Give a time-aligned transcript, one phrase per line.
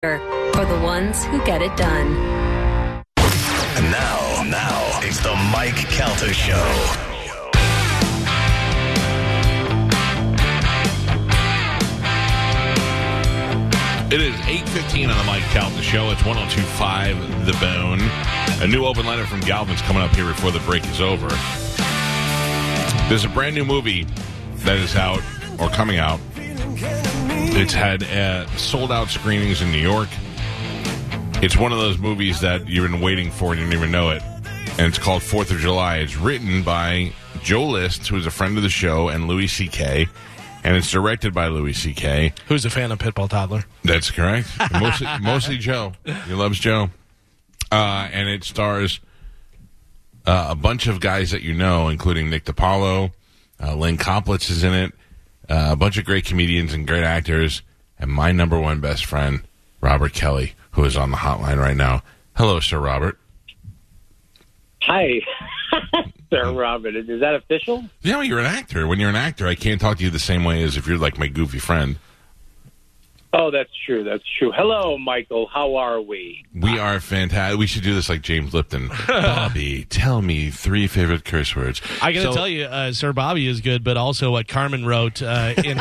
[0.00, 2.06] For the ones who get it done.
[3.16, 6.54] And now, now, it's the Mike Calta Show.
[14.14, 16.10] It is 8.15 on the Mike Calta Show.
[16.10, 17.98] It's 102.5 The Bone.
[18.62, 21.26] A new open letter from Galvin's coming up here before the break is over.
[23.08, 24.06] There's a brand new movie
[24.58, 25.22] that is out,
[25.58, 26.20] or coming out.
[27.60, 30.08] It's had uh, sold out screenings in New York.
[31.42, 34.10] It's one of those movies that you've been waiting for and you didn't even know
[34.10, 34.22] it.
[34.78, 35.96] And it's called Fourth of July.
[35.96, 40.06] It's written by Joe List, who is a friend of the show, and Louis C.K.,
[40.62, 42.32] and it's directed by Louis C.K.
[42.46, 43.64] Who's a fan of Pitbull Toddler?
[43.82, 44.48] That's correct.
[44.72, 45.94] Mostly, mostly Joe.
[46.28, 46.90] He loves Joe.
[47.72, 49.00] Uh, and it stars
[50.26, 53.10] uh, a bunch of guys that you know, including Nick DiPaolo.
[53.60, 54.92] Uh, Lynn Koplitz is in it.
[55.48, 57.62] Uh, a bunch of great comedians and great actors.
[57.98, 59.42] And my number one best friend,
[59.80, 62.02] Robert Kelly, who is on the hotline right now.
[62.36, 63.18] Hello, Sir Robert.
[64.82, 65.20] Hi,
[66.30, 66.94] Sir Robert.
[66.96, 67.84] Is that official?
[68.02, 68.86] Yeah, well, you're an actor.
[68.86, 70.98] When you're an actor, I can't talk to you the same way as if you're
[70.98, 71.96] like my goofy friend.
[73.32, 74.04] Oh, that's true.
[74.04, 74.52] That's true.
[74.56, 75.48] Hello, Michael.
[75.52, 76.44] How are we?
[76.54, 77.58] We are fantastic.
[77.58, 78.88] We should do this like James Lipton.
[79.06, 81.82] Bobby, tell me three favorite curse words.
[82.00, 84.86] I got to So- tell you, uh, Sir Bobby is good, but also what Carmen
[84.86, 85.78] wrote uh, in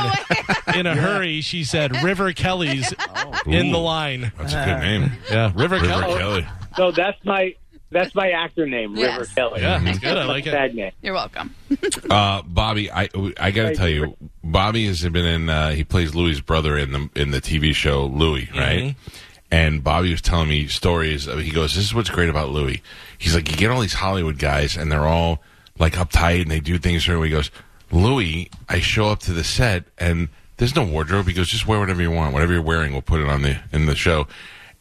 [0.76, 1.40] in a hurry.
[1.42, 2.94] She said River Kelly's
[3.46, 4.32] in the line.
[4.38, 5.12] That's a good name.
[5.32, 6.18] Yeah, River, River Kelly.
[6.18, 6.48] Kelly.
[6.76, 7.56] So that's my
[7.92, 9.20] that's my actor name, Yes.
[9.20, 9.62] River Kelly.
[9.62, 10.18] Yeah, that's good.
[10.18, 10.52] I like it.
[10.52, 10.92] Tag name.
[11.02, 11.56] You're welcome.
[12.10, 14.06] Uh, Bobby, I I got to tell you.
[14.06, 15.50] you, Bobby has been in.
[15.50, 18.96] Uh, he plays Louis' brother in the in the TV show Louie, right?
[19.52, 21.28] And Bobby was telling me stories.
[21.28, 22.82] Of, he goes, "This is what's great about Louis."
[23.18, 25.42] He's like, "You get all these Hollywood guys, and they're all
[25.78, 27.24] like uptight, and they do things certain.
[27.24, 27.52] He goes,
[27.92, 31.80] "Louis, I show up to the set, and there's no wardrobe." He goes, "Just wear
[31.80, 32.34] whatever you want.
[32.34, 34.28] Whatever you're wearing, we'll put it on the in the show."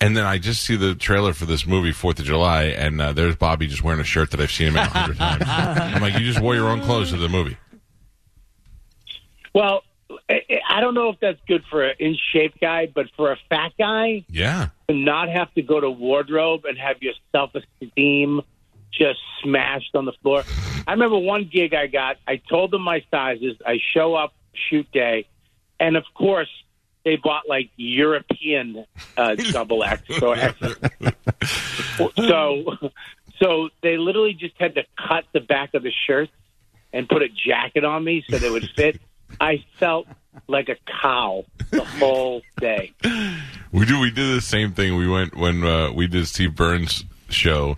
[0.01, 3.13] And then I just see the trailer for this movie, Fourth of July, and uh,
[3.13, 5.43] there's Bobby just wearing a shirt that I've seen him in a hundred times.
[5.47, 7.57] I'm like, you just wore your own clothes to the movie.
[9.55, 9.83] Well,
[10.29, 13.39] I, I don't know if that's good for an in shape guy, but for a
[13.49, 14.69] fat guy Yeah.
[14.89, 18.43] to not have to go to wardrobe and have your self esteem
[18.93, 20.45] just smashed on the floor.
[20.87, 22.17] I remember one gig I got.
[22.29, 23.57] I told them my sizes.
[23.67, 24.33] I show up
[24.71, 25.27] shoot day,
[25.81, 26.49] and of course
[27.07, 28.85] they bought like European
[29.17, 30.59] uh, double X X.
[32.17, 32.65] so,
[33.39, 36.29] so they literally just had to cut the back of the shirt
[36.93, 39.01] and put a jacket on me so they would fit.
[39.41, 40.09] I felt
[40.49, 42.93] like a cow the whole day.
[43.71, 44.01] We do.
[44.01, 44.97] We did the same thing.
[44.97, 47.77] We went when uh, we did Steve Byrne's show.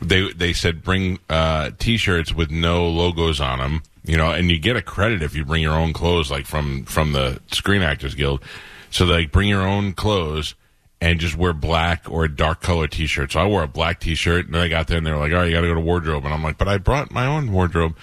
[0.00, 3.82] They they said bring uh, t-shirts with no logos on them.
[4.04, 6.84] You know, and you get a credit if you bring your own clothes, like from
[6.84, 8.42] from the Screen Actors Guild.
[8.90, 10.54] So like, bring your own clothes
[11.00, 13.32] and just wear black or a dark color t-shirt.
[13.32, 15.32] So I wore a black t-shirt, and then I got there and they were like,
[15.32, 17.26] "All right, you got to go to wardrobe," and I'm like, "But I brought my
[17.26, 17.96] own wardrobe."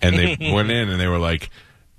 [0.00, 1.50] And they went in and they were like,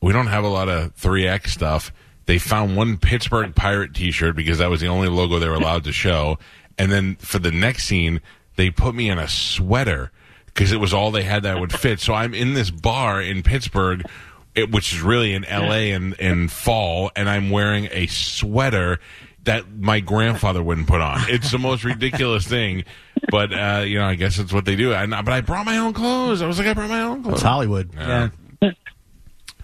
[0.02, 1.92] "We don't have a lot of 3X stuff."
[2.26, 5.86] They found one Pittsburgh Pirate T-shirt because that was the only logo they were allowed
[5.86, 6.38] to show.
[6.78, 8.22] And then for the next scene,
[8.56, 10.12] they put me in a sweater
[10.60, 12.02] because it was all they had that would fit.
[12.02, 14.06] So I'm in this bar in Pittsburgh,
[14.54, 15.92] it, which is really in L.A.
[15.92, 19.00] in in fall, and I'm wearing a sweater
[19.46, 21.22] that my grandfather wouldn't put on.
[21.30, 22.84] It's the most ridiculous thing.
[23.32, 24.94] But uh, you know, I guess it's what they do.
[24.94, 26.42] And, but I brought my own clothes.
[26.42, 27.36] I was like, I brought my own clothes.
[27.36, 27.92] It's Hollywood.
[27.96, 28.30] Yeah.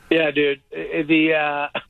[0.09, 0.61] Yeah, dude.
[0.71, 1.33] Uh, The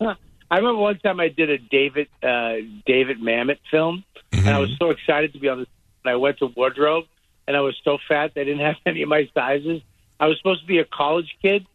[0.01, 0.15] uh,
[0.49, 2.55] I remember one time I did a David uh,
[2.87, 5.67] David Mamet film, and I was so excited to be on this.
[6.03, 7.05] And I went to wardrobe,
[7.47, 9.81] and I was so fat they didn't have any of my sizes.
[10.19, 11.65] I was supposed to be a college kid,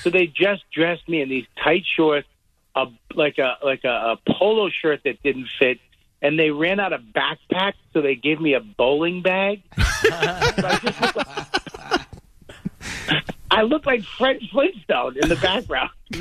[0.00, 2.28] so they just dressed me in these tight shorts,
[2.74, 5.78] a like a like a, a polo shirt that didn't fit.
[6.22, 9.62] And they ran out of backpacks, so they gave me a bowling bag.
[10.00, 11.59] So I just
[13.50, 15.90] I look like Fred Flintstone in the background.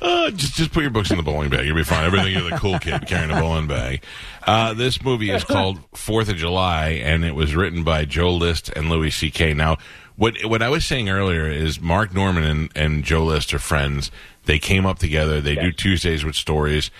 [0.00, 1.66] Uh, just just put your books in the bowling bag.
[1.66, 2.04] You'll be fine.
[2.04, 4.02] Everything you're the cool kid carrying a bowling bag.
[4.46, 8.70] Uh, this movie is called Fourth of July, and it was written by Joe List
[8.70, 9.54] and Louis C.K.
[9.54, 9.76] Now,
[10.16, 14.10] what what I was saying earlier is Mark Norman and, and Joe List are friends.
[14.46, 15.40] They came up together.
[15.40, 16.90] They do Tuesdays with Stories,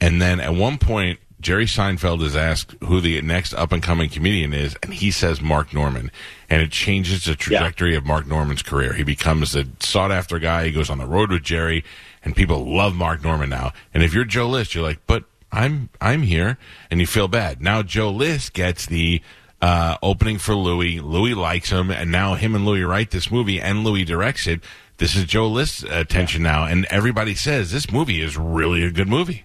[0.00, 1.20] and then at one point.
[1.40, 5.42] Jerry Seinfeld is asked who the next up and coming comedian is, and he says
[5.42, 6.10] Mark Norman.
[6.54, 8.92] And it changes the trajectory of Mark Norman's career.
[8.92, 10.66] He becomes the sought after guy.
[10.66, 11.82] He goes on the road with Jerry,
[12.22, 13.72] and people love Mark Norman now.
[13.92, 16.56] And if you're Joe List, you're like, but I'm I'm here,
[16.92, 17.60] and you feel bad.
[17.60, 19.20] Now Joe List gets the
[19.60, 21.00] uh, opening for Louis.
[21.00, 24.60] Louis likes him, and now him and Louis write this movie, and Louis directs it.
[24.98, 29.08] This is Joe List's attention now, and everybody says this movie is really a good
[29.08, 29.44] movie.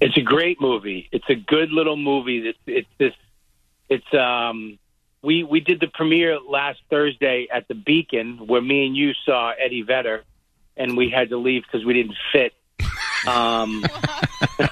[0.00, 1.08] It's a great movie.
[1.12, 2.48] It's a good little movie.
[2.48, 3.12] It's it's this.
[3.88, 4.80] It's um.
[5.24, 9.52] We we did the premiere last Thursday at the Beacon where me and you saw
[9.52, 10.24] Eddie Vedder,
[10.76, 12.52] and we had to leave because we didn't fit.
[13.26, 13.84] Um,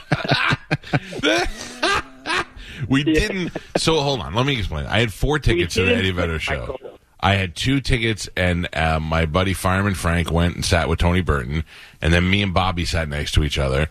[2.89, 3.57] we didn't.
[3.77, 4.35] So hold on.
[4.35, 4.87] Let me explain.
[4.87, 6.77] I had four tickets to the Eddie Vedder show.
[7.19, 11.23] I had two tickets, and uh, my buddy Fireman Frank went and sat with Tony
[11.23, 11.65] Burton,
[12.01, 13.89] and then me and Bobby sat next to each other,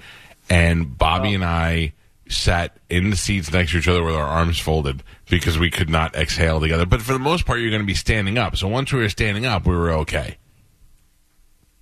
[0.50, 1.94] and Bobby and I
[2.32, 5.90] sat in the seats next to each other with our arms folded because we could
[5.90, 6.86] not exhale together.
[6.86, 8.58] But for the most part, you're going to be standing up.
[8.58, 10.38] So once we were standing up, we were okay.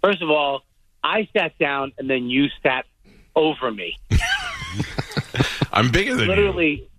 [0.03, 0.63] first of all,
[1.03, 2.85] I sat down and then you sat
[3.35, 3.97] over me.
[5.71, 6.35] I'm bigger than you.
[6.35, 6.89] Literally,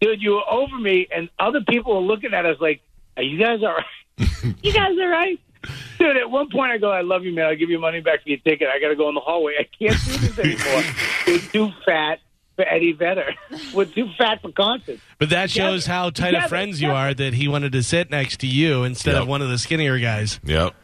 [0.00, 2.80] dude, you were over me, and other people were looking at us like,
[3.16, 4.54] "Are you guys all right?
[4.62, 5.38] you guys all right?"
[5.98, 7.46] Dude, at one point I go, "I love you, man.
[7.46, 8.68] I'll give you money back for your ticket.
[8.74, 9.54] I got to go in the hallway.
[9.58, 10.82] I can't do this anymore.
[11.26, 12.18] We're too fat
[12.56, 13.34] for Eddie Vedder.
[13.74, 15.94] We're too fat for concerts." But that shows Together.
[15.98, 16.44] how tight Together.
[16.44, 19.22] of friends you are that he wanted to sit next to you instead Yep.
[19.22, 20.40] of one of the skinnier guys.
[20.44, 20.74] Yep.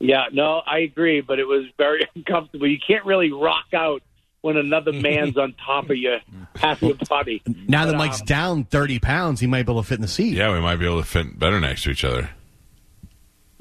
[0.00, 2.66] Yeah, no, I agree, but it was very uncomfortable.
[2.66, 4.02] You can't really rock out
[4.40, 6.16] when another man's on top of you,
[6.56, 7.42] half your body.
[7.68, 10.08] Now that Mike's um, down 30 pounds, he might be able to fit in the
[10.08, 10.32] seat.
[10.34, 12.30] Yeah, we might be able to fit better next to each other.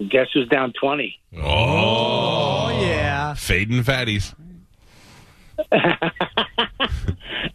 [0.08, 1.20] Guess who's down twenty?
[1.38, 3.34] Oh, yeah.
[3.34, 4.34] fading fatties.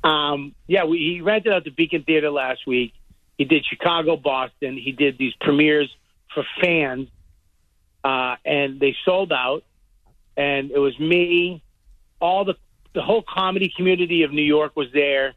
[0.04, 2.92] Um, yeah, we, he rented out the Beacon Theater last week.
[3.38, 4.76] He did Chicago, Boston.
[4.76, 5.90] He did these premieres
[6.34, 7.08] for fans,
[8.04, 9.64] uh, and they sold out.
[10.36, 11.62] And it was me,
[12.20, 12.54] all the
[12.94, 15.34] the whole comedy community of New York was there.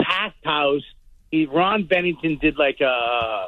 [0.00, 0.82] Packed house.
[1.30, 3.46] He, Ron Bennington did like a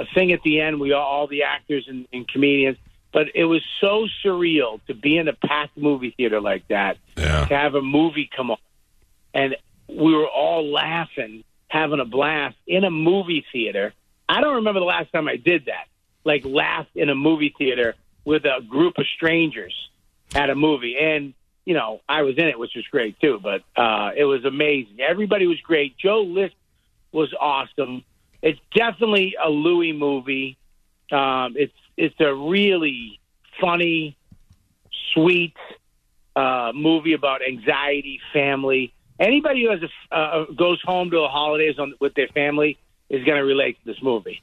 [0.00, 0.80] a thing at the end.
[0.80, 2.78] We all, all the actors and, and comedians.
[3.12, 7.44] But it was so surreal to be in a packed movie theater like that Yeah.
[7.46, 8.58] to have a movie come on,
[9.34, 9.56] and
[9.88, 13.92] we were all laughing, having a blast in a movie theater.
[14.28, 15.86] I don't remember the last time I did that,
[16.24, 17.94] like laughed in a movie theater
[18.24, 19.74] with a group of strangers
[20.34, 23.40] at a movie, and you know I was in it, which was great too.
[23.42, 25.00] But uh, it was amazing.
[25.00, 25.98] Everybody was great.
[25.98, 26.54] Joe List
[27.10, 28.04] was awesome.
[28.42, 30.56] It's definitely a Louis movie.
[31.12, 33.20] Um, it's it's a really
[33.60, 34.16] funny,
[35.12, 35.54] sweet
[36.36, 38.92] uh, movie about anxiety, family.
[39.18, 42.78] Anybody who has a, uh, goes home to the holidays on, with their family
[43.10, 44.40] is going to relate to this movie.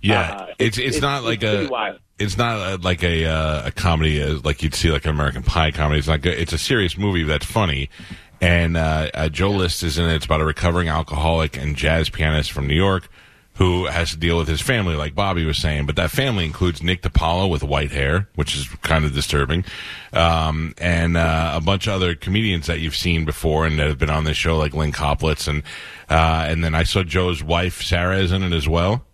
[0.00, 3.70] Yeah, Uh, it's, it's it's- not like it's a it's not like a uh, a
[3.72, 5.98] comedy uh, like you'd see like an American Pie comedy.
[5.98, 7.88] It's like a, it's a serious movie that's funny.
[8.42, 10.14] And uh, uh, Joe List is in it.
[10.16, 13.08] It's about a recovering alcoholic and jazz pianist from New York
[13.60, 15.84] who has to deal with his family, like Bobby was saying.
[15.84, 19.66] But that family includes Nick DiPaolo with white hair, which is kind of disturbing,
[20.14, 23.98] um, and uh, a bunch of other comedians that you've seen before and that have
[23.98, 25.62] been on this show, like Lynn Koplitz, and
[26.08, 29.04] uh, and then I saw Joe's wife Sarah is in it as well.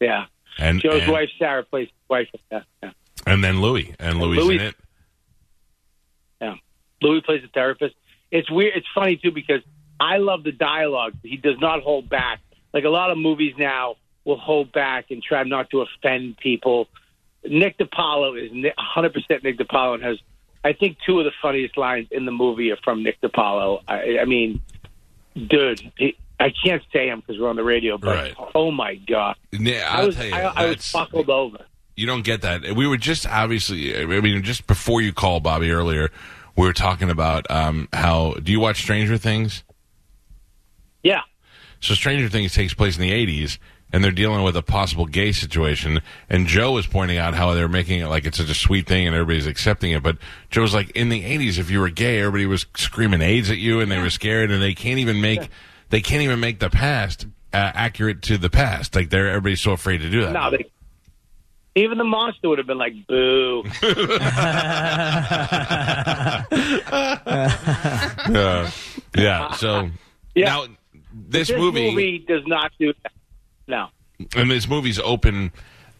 [0.00, 0.26] Yeah.
[0.58, 2.28] And Joe's and- wife, Sarah, plays wife.
[2.52, 2.90] Yeah, yeah.
[3.26, 4.76] And then Louis, and Louis, Louis- in it.
[6.40, 6.54] Yeah.
[7.00, 7.96] Louis plays a therapist.
[8.30, 8.76] It's weird.
[8.76, 9.62] It's funny too because
[9.98, 11.14] I love the dialogue.
[11.24, 12.38] He does not hold back.
[12.72, 16.88] Like a lot of movies now will hold back and try not to offend people.
[17.44, 20.18] Nick DiPaolo is 100% Nick DiPaolo and has,
[20.64, 23.82] I think, two of the funniest lines in the movie are from Nick DiPaolo.
[23.88, 24.60] I, I mean,
[25.34, 28.34] dude, he, I can't say him because we're on the radio, but Right.
[28.54, 31.58] oh my god, Yeah, I I'll was tell you, I, I was buckled over.
[31.96, 32.62] you don't get that.
[32.74, 36.10] We were just obviously, I mean, just before you called Bobby earlier,
[36.56, 38.34] we were talking about um, how.
[38.42, 39.62] Do you watch Stranger Things?
[41.02, 41.22] Yeah,
[41.82, 43.58] So Stranger Things takes place in the '80s,
[43.92, 46.00] and they're dealing with a possible gay situation.
[46.30, 49.06] And Joe was pointing out how they're making it like it's such a sweet thing,
[49.06, 50.02] and everybody's accepting it.
[50.02, 50.16] But
[50.50, 53.80] Joe's like, in the '80s, if you were gay, everybody was screaming AIDS at you,
[53.80, 55.48] and they were scared, and they can't even make
[55.90, 58.94] they can't even make the past uh, accurate to the past.
[58.94, 60.32] Like they're everybody's so afraid to do that.
[60.32, 60.64] no, they,
[61.74, 63.64] even the monster would have been like, "Boo."
[68.24, 68.70] Uh,
[69.16, 69.52] yeah.
[69.54, 69.90] So
[70.34, 70.44] Yeah.
[70.46, 70.66] now
[71.14, 73.12] this, this movie, does not do that.
[73.66, 73.88] No.
[74.36, 75.52] and this movie's open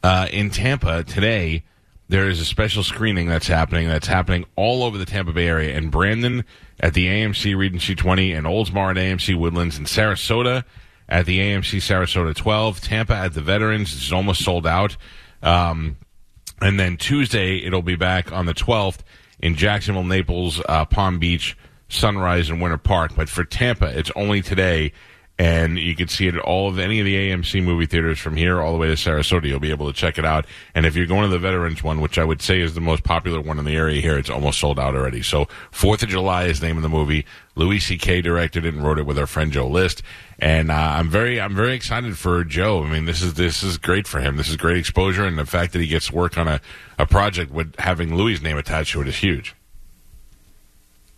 [0.03, 1.63] uh, in Tampa today.
[2.09, 3.89] There is a special screening that's happening.
[3.89, 5.77] That's happening all over the Tampa Bay area.
[5.77, 6.45] In Brandon
[6.81, 10.65] at the AMC Regency 20, and Oldsmar at AMC Woodlands, in Sarasota
[11.09, 13.95] at the AMC Sarasota 12, Tampa at the Veterans.
[13.95, 14.97] It's almost sold out.
[15.43, 15.97] Um,
[16.61, 18.99] and then Tuesday, it'll be back on the 12th
[19.41, 21.57] in Jacksonville, Naples, uh, Palm Beach,
[21.93, 23.13] Sunrise, and Winter Park.
[23.17, 24.93] But for Tampa, it's only today.
[25.39, 28.37] and you can see it at all of any of the AMC movie theaters from
[28.37, 29.47] here all the way to Sarasota.
[29.47, 30.47] You'll be able to check it out.
[30.75, 33.03] And if you're going to the Veterans one, which I would say is the most
[33.03, 35.23] popular one in the area here, it's almost sold out already.
[35.23, 37.25] So Fourth of July is the name of the movie.
[37.57, 38.21] Louis C.K.
[38.21, 40.03] directed it and wrote it with our friend Joe List.
[40.39, 42.85] And uh, I'm very, I'm very excited for Joe.
[42.85, 44.37] I mean, this is this is great for him.
[44.37, 46.61] This is great exposure, and the fact that he gets work on a,
[46.99, 49.55] a project with having Louis' name attached to it is huge.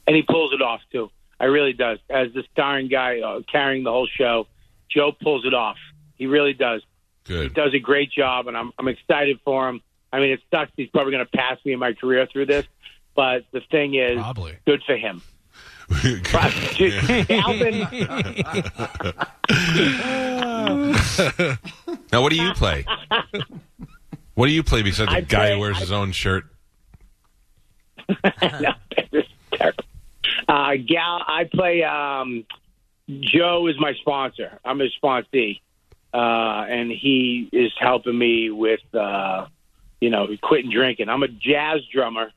[0.07, 1.11] And he pulls it off too.
[1.41, 1.99] I really does.
[2.09, 4.47] As the starring guy uh, carrying the whole show,
[4.91, 5.77] Joe pulls it off.
[6.17, 6.83] He really does.
[7.25, 7.43] Good.
[7.43, 9.81] He does a great job, and I'm I'm excited for him.
[10.13, 10.71] I mean, it sucks.
[10.77, 12.67] He's probably going to pass me in my career through this,
[13.17, 14.57] but the thing is, Probably.
[14.67, 15.23] good for him.
[22.13, 22.85] Now, what do you play?
[24.35, 26.45] what do you play besides a I guy play- who wears I- his own shirt?
[28.09, 28.73] no,
[29.13, 29.24] this is terrible.
[30.49, 31.83] Uh, Gal, I play.
[31.83, 32.45] Um,
[33.09, 34.59] Joe is my sponsor.
[34.65, 35.61] I'm his sponsee,
[36.13, 39.47] uh, and he is helping me with, uh,
[40.01, 41.09] you know, quitting drinking.
[41.09, 42.31] I'm a jazz drummer.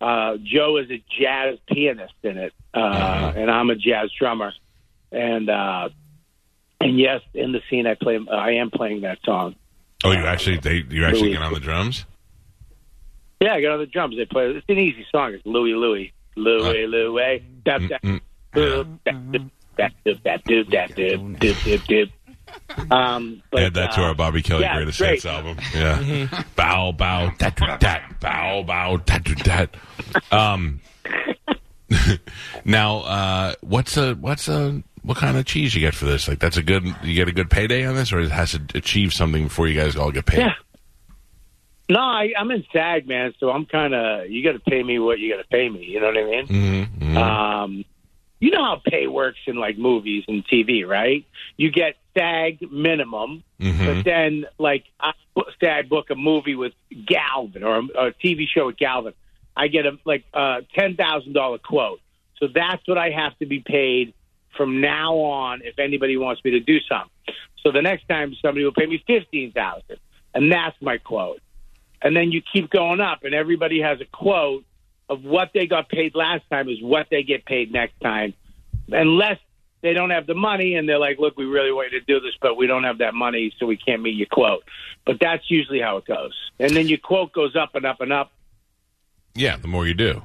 [0.00, 4.52] Uh, Joe is a jazz pianist in it, uh, and I'm a jazz drummer.
[5.12, 5.88] And uh,
[6.80, 8.18] and yes, in the scene, I play.
[8.30, 9.56] I am playing that song.
[10.04, 11.32] Oh, you actually they you actually Louis.
[11.32, 12.06] get on the drums?
[13.40, 14.16] Yeah, I got on the drums.
[14.16, 14.46] They play.
[14.46, 15.34] It's an easy song.
[15.34, 17.44] It's Louie Louie Louie Louie.
[17.64, 18.20] Mm,
[21.86, 22.10] doop.
[22.90, 25.22] Um, but, Add that to uh, our Bobby Kelly yeah, greatest great.
[25.22, 25.58] hits album.
[25.74, 26.44] Yeah.
[26.56, 29.76] bow bow that do that bow bow that do that.
[30.32, 30.80] Um.
[32.64, 36.28] now, uh, what's a what's a what kind of cheese you get for this?
[36.28, 38.62] Like, that's a good you get a good payday on this, or it has to
[38.74, 40.40] achieve something before you guys all get paid.
[40.40, 40.54] Yeah.
[41.90, 43.34] No, I, I'm in SAG, man.
[43.40, 45.84] So I'm kind of you got to pay me what you got to pay me.
[45.84, 46.46] You know what I mean?
[46.46, 47.84] Mm-hmm, Um,
[48.38, 51.26] you know how pay works in like movies and TV, right?
[51.56, 53.84] You get SAG minimum, Mm-hmm.
[53.84, 56.72] but then like I book- say I book a movie with
[57.06, 59.12] Galvin or a, a TV show with Galvin,
[59.54, 62.00] I get a like a ten thousand dollar quote.
[62.38, 64.14] So that's what I have to be paid
[64.56, 67.10] from now on if anybody wants me to do something.
[67.62, 69.98] So the next time somebody will pay me fifteen thousand,
[70.34, 71.40] and that's my quote.
[72.02, 74.64] And then you keep going up, and everybody has a quote
[75.08, 78.32] of what they got paid last time is what they get paid next time,
[78.88, 79.38] unless
[79.82, 82.20] they don't have the money and they're like, "Look, we really want you to do
[82.20, 84.62] this, but we don't have that money, so we can't meet your quote."
[85.04, 88.12] But that's usually how it goes, and then your quote goes up and up and
[88.12, 88.32] up.
[89.34, 90.22] Yeah, the more you do.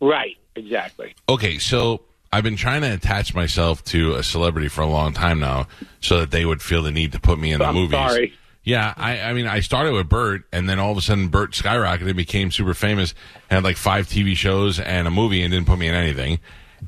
[0.00, 0.36] Right?
[0.54, 1.14] Exactly.
[1.28, 2.02] Okay, so
[2.32, 5.68] I've been trying to attach myself to a celebrity for a long time now,
[6.00, 7.98] so that they would feel the need to put me in the I'm movies.
[7.98, 8.34] sorry.
[8.66, 11.52] Yeah, I, I mean, I started with Bert, and then all of a sudden, Bert
[11.52, 13.14] skyrocketed, and became super famous,
[13.48, 16.40] had like five TV shows and a movie, and didn't put me in anything.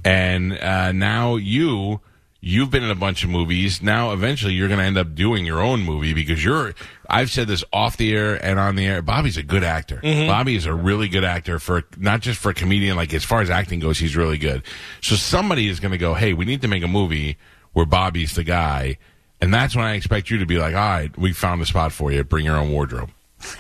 [0.04, 2.00] And uh, now you,
[2.40, 3.80] you've been in a bunch of movies.
[3.80, 6.74] Now, eventually, you're going to end up doing your own movie because you're.
[7.08, 9.00] I've said this off the air and on the air.
[9.00, 10.00] Bobby's a good actor.
[10.26, 12.96] Bobby is a really good actor for not just for a comedian.
[12.96, 14.64] Like as far as acting goes, he's really good.
[15.00, 17.38] So somebody is going to go, hey, we need to make a movie
[17.72, 18.98] where Bobby's the guy.
[19.40, 21.92] And that's when I expect you to be like, all right, we found a spot
[21.92, 22.24] for you.
[22.24, 23.10] Bring your own wardrobe.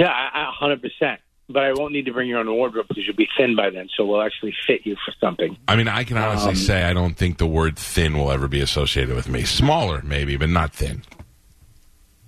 [0.00, 1.20] Yeah, a hundred percent.
[1.50, 3.90] But I won't need to bring your own wardrobe because you'll be thin by then,
[3.94, 5.58] so we'll actually fit you for something.
[5.68, 8.60] I mean, I can honestly say I don't think the word thin will ever be
[8.60, 9.42] associated with me.
[9.42, 11.02] Smaller, maybe, but not thin.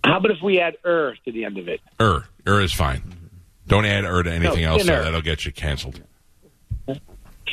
[0.04, 1.80] How about if we add "er" to the end of it?
[1.98, 3.30] Er, er is fine.
[3.66, 6.02] Don't add er to anything No, else, or that'll get you canceled.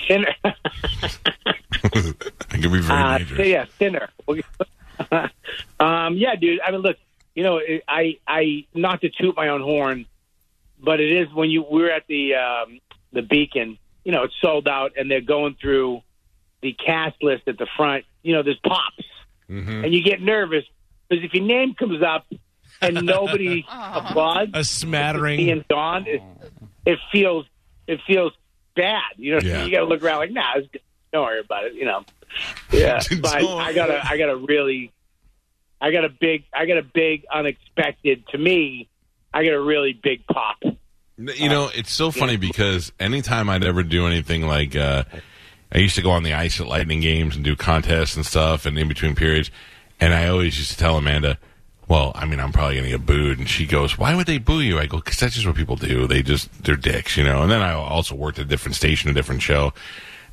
[0.06, 0.36] Thinner.
[2.60, 3.38] It can be very Uh, dangerous.
[3.40, 4.10] so yeah, thinner.
[5.80, 6.60] um, yeah, dude.
[6.62, 6.98] I mean, look,
[7.36, 10.06] you know, I, I, not to toot my own horn,
[10.82, 12.80] but it is when you we're at the um,
[13.14, 13.78] the Beacon.
[14.04, 16.02] You know, it's sold out, and they're going through
[16.62, 18.06] the cast list at the front.
[18.24, 19.06] You know, there's pops,
[19.48, 20.66] and you get nervous
[21.08, 22.26] because if your name comes up
[22.82, 25.38] and nobody applauds, A smattering.
[25.38, 26.22] being Dawn, it,
[26.86, 27.46] it feels
[27.88, 28.34] it feels
[28.76, 29.02] bad.
[29.18, 29.64] You know, Yeah.
[29.66, 30.82] you got to look around like, nah, it's good.
[31.14, 31.74] don't worry about it.
[31.74, 32.04] You know,
[32.72, 33.02] yeah.
[33.22, 34.92] but I got a, I got a really,
[35.82, 38.90] I got a big, I got a big unexpected to me.
[39.34, 40.58] I got a really big pop.
[41.18, 45.04] You know, it's so funny because anytime I'd ever do anything like, uh,
[45.72, 48.66] I used to go on the ice at Lightning games and do contests and stuff,
[48.66, 49.52] and in between periods,
[50.00, 51.38] and I always used to tell Amanda,
[51.90, 54.38] "Well, I mean, I'm probably going to get booed," and she goes, "Why would they
[54.38, 56.08] boo you?" I go, "Because that's just what people do.
[56.08, 59.10] They just they're dicks, you know." And then I also worked at a different station,
[59.10, 59.74] a different show,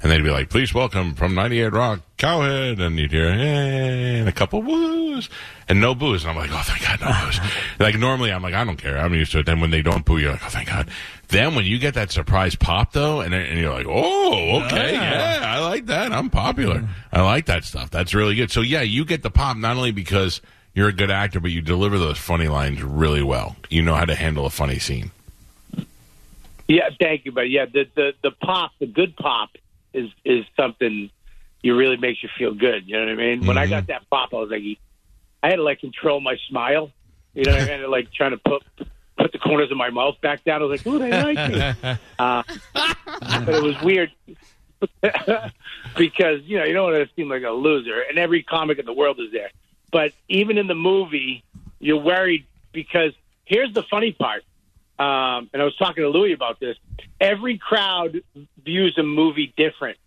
[0.06, 4.28] and they'd be like, "Please welcome from 98 Rock, Cowhead," and you'd hear hey, and
[4.28, 5.28] a couple woos
[5.68, 7.40] and no booze, and I'm like, "Oh, thank God, no booze."
[7.80, 10.04] like normally, I'm like, "I don't care, I'm used to it." Then when they don't
[10.04, 10.88] boo, you're like, "Oh, thank God."
[11.26, 15.40] Then when you get that surprise pop though, and and you're like, "Oh, okay, yeah,
[15.42, 16.12] I like that.
[16.12, 16.88] I'm popular.
[17.10, 17.90] I like that stuff.
[17.90, 20.40] That's really good." So yeah, you get the pop not only because
[20.72, 23.56] you're a good actor, but you deliver those funny lines really well.
[23.70, 25.10] You know how to handle a funny scene.
[26.68, 29.50] Yeah, thank you, but yeah, the the the pop, the good pop,
[29.96, 31.10] is is something
[31.62, 32.86] you really makes you feel good.
[32.86, 33.46] You know what I mean?
[33.46, 34.62] When I got that pop, I was like,
[35.42, 36.90] I had to like control my smile.
[37.34, 38.62] You know, I had to like trying to put
[39.18, 40.62] put the corners of my mouth back down.
[40.62, 41.60] I was like, "Ooh, they like me,"
[42.18, 44.12] uh, but it was weird
[45.96, 48.86] because you know you don't want to seem like a loser, and every comic in
[48.86, 49.50] the world is there.
[49.90, 51.44] But even in the movie,
[51.78, 53.12] you're worried because
[53.44, 54.44] here's the funny part.
[54.98, 56.76] Um, and I was talking to Louis about this.
[57.20, 58.22] Every crowd
[58.62, 59.98] views a movie different,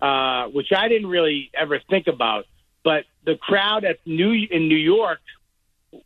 [0.00, 2.46] uh, which I didn't really ever think about.
[2.84, 5.20] But the crowd at New in New York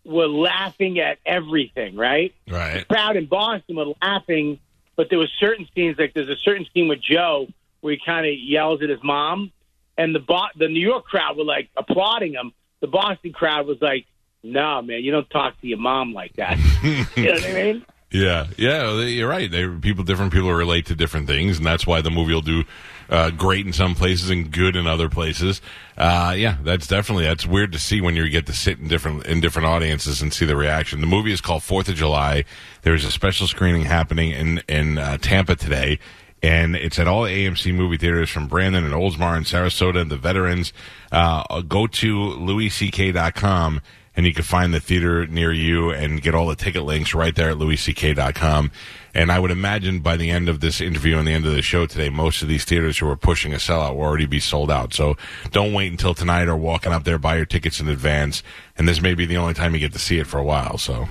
[0.05, 2.35] were laughing at everything, right?
[2.49, 2.79] Right.
[2.79, 4.61] The crowd in Boston were laughing,
[4.97, 7.49] but there was certain scenes like there's a certain scene with Joe
[7.81, 9.53] where he kind of yells at his mom,
[9.99, 12.53] and the Bo- the New York crowd were like applauding him.
[12.81, 14.07] The Boston crowd was like,
[14.43, 16.59] "No, man, you don't talk to your mom like that."
[17.17, 17.87] you know what I mean?
[18.13, 19.49] Yeah, yeah, they- you're right.
[19.51, 22.65] They people, different people relate to different things, and that's why the movie will do
[23.09, 25.61] uh, great in some places and good in other places.
[25.97, 29.27] Uh, yeah, that's definitely that's weird to see when you get to sit in different
[29.27, 31.01] in different audiences and see the reaction.
[31.01, 32.45] The movie is called Fourth of July.
[32.83, 35.99] There's a special screening happening in in uh, Tampa today.
[36.43, 40.17] And it's at all AMC movie theaters from Brandon and Oldsmar and Sarasota and the
[40.17, 40.73] veterans.
[41.13, 43.83] Uh, go to louisck.com
[44.17, 47.35] and you can find the theater near you and get all the ticket links right
[47.35, 48.71] there at louisck.com.
[49.15, 51.63] And I would imagine by the end of this interview and the end of the
[51.63, 54.71] show today, most of these theaters who are pushing a sellout will already be sold
[54.71, 54.95] out.
[54.95, 55.17] So
[55.51, 58.43] don't wait until tonight or walking up there, buy your tickets in advance.
[58.77, 60.79] And this may be the only time you get to see it for a while.
[60.79, 61.09] So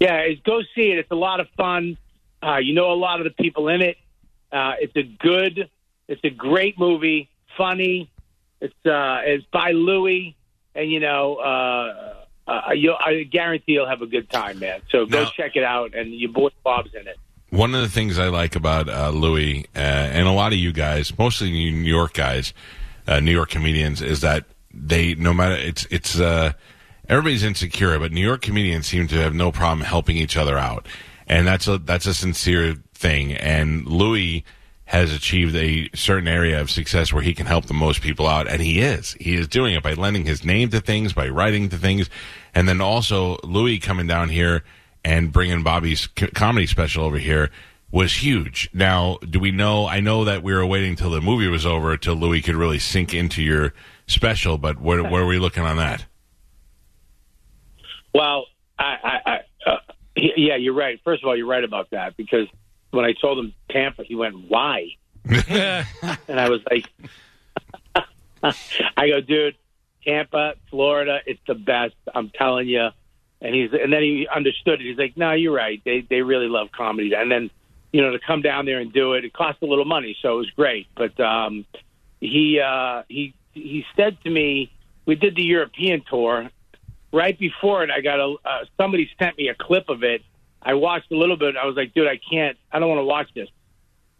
[0.00, 0.98] Yeah, go see it.
[0.98, 1.96] It's a lot of fun.
[2.42, 3.96] Uh, you know a lot of the people in it.
[4.52, 5.68] Uh, it's a good,
[6.06, 7.28] it's a great movie.
[7.56, 8.10] Funny.
[8.60, 10.36] It's uh, it's by Louis,
[10.78, 12.14] and you know, uh,
[12.46, 14.80] uh, you'll, I guarantee you'll have a good time, man.
[14.90, 17.16] So go Now- check it out, and your boy Bob's in it.
[17.50, 20.70] One of the things I like about uh, Louis uh, and a lot of you
[20.72, 22.52] guys, mostly New York guys,
[23.06, 26.52] uh, New York comedians, is that they no matter it's it's uh,
[27.08, 30.86] everybody's insecure, but New York comedians seem to have no problem helping each other out,
[31.26, 33.32] and that's a that's a sincere thing.
[33.32, 34.44] And Louis
[34.88, 38.48] has achieved a certain area of success where he can help the most people out,
[38.48, 39.12] and he is.
[39.20, 42.08] He is doing it by lending his name to things, by writing to things,
[42.54, 44.64] and then also Louis coming down here
[45.04, 47.50] and bringing Bobby's comedy special over here
[47.90, 48.70] was huge.
[48.72, 49.86] Now, do we know?
[49.86, 52.78] I know that we were waiting till the movie was over till Louis could really
[52.78, 53.74] sink into your
[54.06, 56.06] special, but where, where are we looking on that?
[58.14, 58.46] Well,
[58.78, 59.76] I, I, I uh,
[60.16, 60.98] yeah, you're right.
[61.04, 62.46] First of all, you're right about that because
[62.90, 66.88] when I told him Tampa, he went, "Why?" and I was like,
[68.96, 69.56] "I go, dude,
[70.04, 71.94] Tampa, Florida, it's the best.
[72.14, 72.88] I'm telling you."
[73.40, 74.86] And he's and then he understood it.
[74.86, 75.80] He's like, "No, you're right.
[75.84, 77.50] They they really love comedy." And then,
[77.92, 80.34] you know, to come down there and do it, it cost a little money, so
[80.34, 80.86] it was great.
[80.96, 81.64] But um,
[82.20, 84.72] he uh, he he said to me,
[85.06, 86.50] we did the European tour,
[87.12, 90.22] right before it, I got a uh, somebody sent me a clip of it.
[90.62, 91.56] I watched a little bit.
[91.56, 92.56] I was like, dude, I can't.
[92.70, 93.48] I don't want to watch this.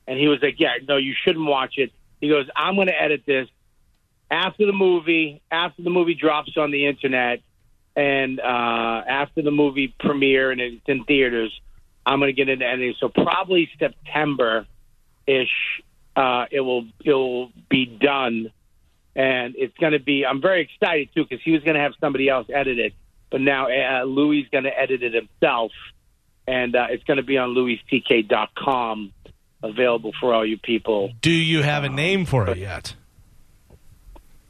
[0.07, 1.92] And he was like, yeah, no, you shouldn't watch it.
[2.20, 3.48] He goes, I'm going to edit this
[4.31, 5.42] after the movie.
[5.51, 7.40] After the movie drops on the internet,
[7.94, 11.53] and uh, after the movie premiere and it's in theaters,
[12.07, 12.94] I'm going to get into editing.
[12.98, 14.66] So probably September
[15.27, 15.83] ish,
[16.16, 18.53] uh, it will it will be done
[19.18, 20.24] and it's going to be.
[20.24, 22.94] I'm very excited too because he was going to have somebody else edit it,
[23.31, 25.72] but now uh, Louis is going to edit it himself,
[26.49, 29.13] and uh, it's going to be on louisck.com,
[29.63, 31.13] available for all you people.
[31.21, 32.95] Do you have a name for it yet?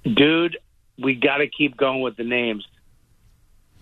[0.05, 0.59] Dude,
[0.99, 2.67] we got to keep going with the names.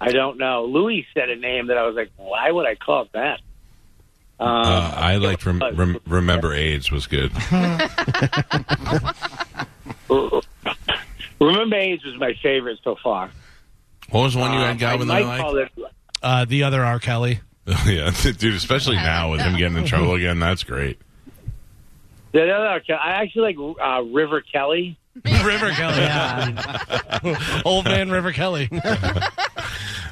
[0.01, 0.65] I don't know.
[0.65, 3.41] Louis said a name that I was like, why would I call it that?
[4.39, 7.33] Um, Uh, I liked rem- rem- Remember AIDS was good.
[11.41, 13.31] Remember Age was my favorite so far.
[14.11, 15.79] What was the one you Um, had, Galvin, I that I might liked?
[15.79, 15.85] it.
[16.23, 16.99] Uh, the other R.
[16.99, 17.41] Kelly.
[17.87, 21.01] yeah, dude, especially now with him getting in trouble again, that's great.
[22.33, 24.99] The other, I actually like uh, River Kelly.
[25.25, 25.97] River Kelly.
[25.97, 27.63] Yeah.
[27.65, 28.69] Old man River Kelly.
[28.73, 29.31] Uh,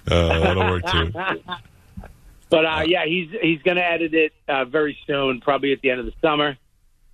[0.06, 1.12] that'll work too.
[2.50, 5.90] But uh, yeah, he's he's going to edit it uh, very soon, probably at the
[5.90, 6.56] end of the summer,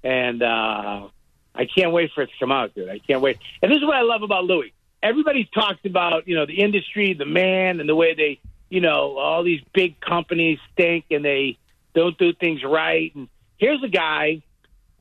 [0.02, 1.08] and uh,
[1.54, 2.88] I can't wait for it to come out, dude.
[2.88, 3.38] I can't wait.
[3.62, 4.72] And this is what I love about Louis.
[5.02, 9.18] Everybody talks about you know the industry, the man, and the way they you know
[9.18, 11.58] all these big companies stink and they
[11.94, 13.14] don't do things right.
[13.14, 13.28] And
[13.58, 14.42] here's a guy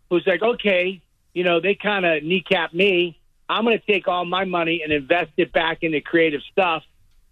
[0.09, 1.01] who's like, okay,
[1.33, 3.17] you know they kind of kneecap me.
[3.47, 6.83] I'm going to take all my money and invest it back into creative stuff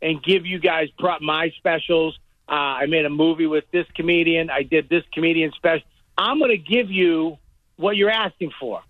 [0.02, 2.18] and give you guys pro- my specials.
[2.50, 4.50] Uh, I made a movie with this comedian.
[4.50, 5.86] I did this comedian special.
[6.18, 7.38] I'm going to give you
[7.76, 8.82] what you're asking for.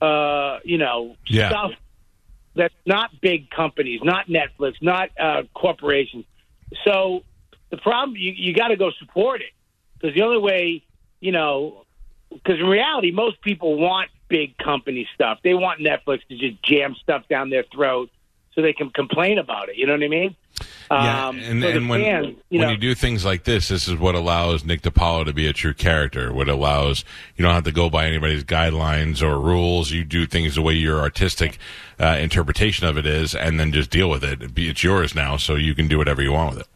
[0.00, 1.50] Uh, you know, Yeah.
[1.50, 1.72] stuff
[2.54, 6.24] that's not big companies, not Netflix, not uh, corporations.
[6.84, 7.22] So
[7.70, 9.52] the problem, you, you got to go support it
[9.94, 10.84] because the only way,
[11.20, 11.84] you know,
[12.30, 15.38] because in reality, most people want big company stuff.
[15.44, 18.10] They want Netflix to just jam stuff down their throat
[18.54, 19.76] so they can complain about it.
[19.76, 20.36] You know what I mean?
[20.90, 23.68] Yeah, Um, and, so and when fans, you when know, you do things like this,
[23.68, 26.32] this is what allows Nick DiPaolo to be a true character.
[26.32, 27.04] What allows
[27.36, 29.90] you don't have to go by anybody's guidelines or rules.
[29.90, 31.58] You do things the way your artistic
[31.98, 34.42] uh, interpretation of it is, and then just deal with it.
[34.56, 36.68] It's yours now, so you can do whatever you want with it.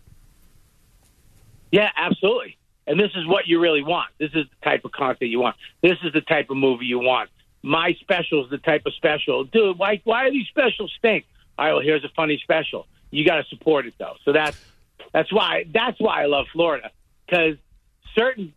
[1.71, 2.57] Yeah, absolutely.
[2.87, 4.11] And this is what you really want.
[4.19, 5.57] This is the type of content you want.
[5.83, 7.29] This is the type of movie you want.
[7.63, 9.45] My special is the type of special.
[9.45, 11.27] Dude, why why are these specials stink?
[11.59, 12.87] All right, well here's a funny special.
[13.11, 14.15] You got to support it though.
[14.25, 14.59] So that's
[15.13, 16.91] that's why that's why I love Florida
[17.27, 17.57] because
[18.15, 18.53] certain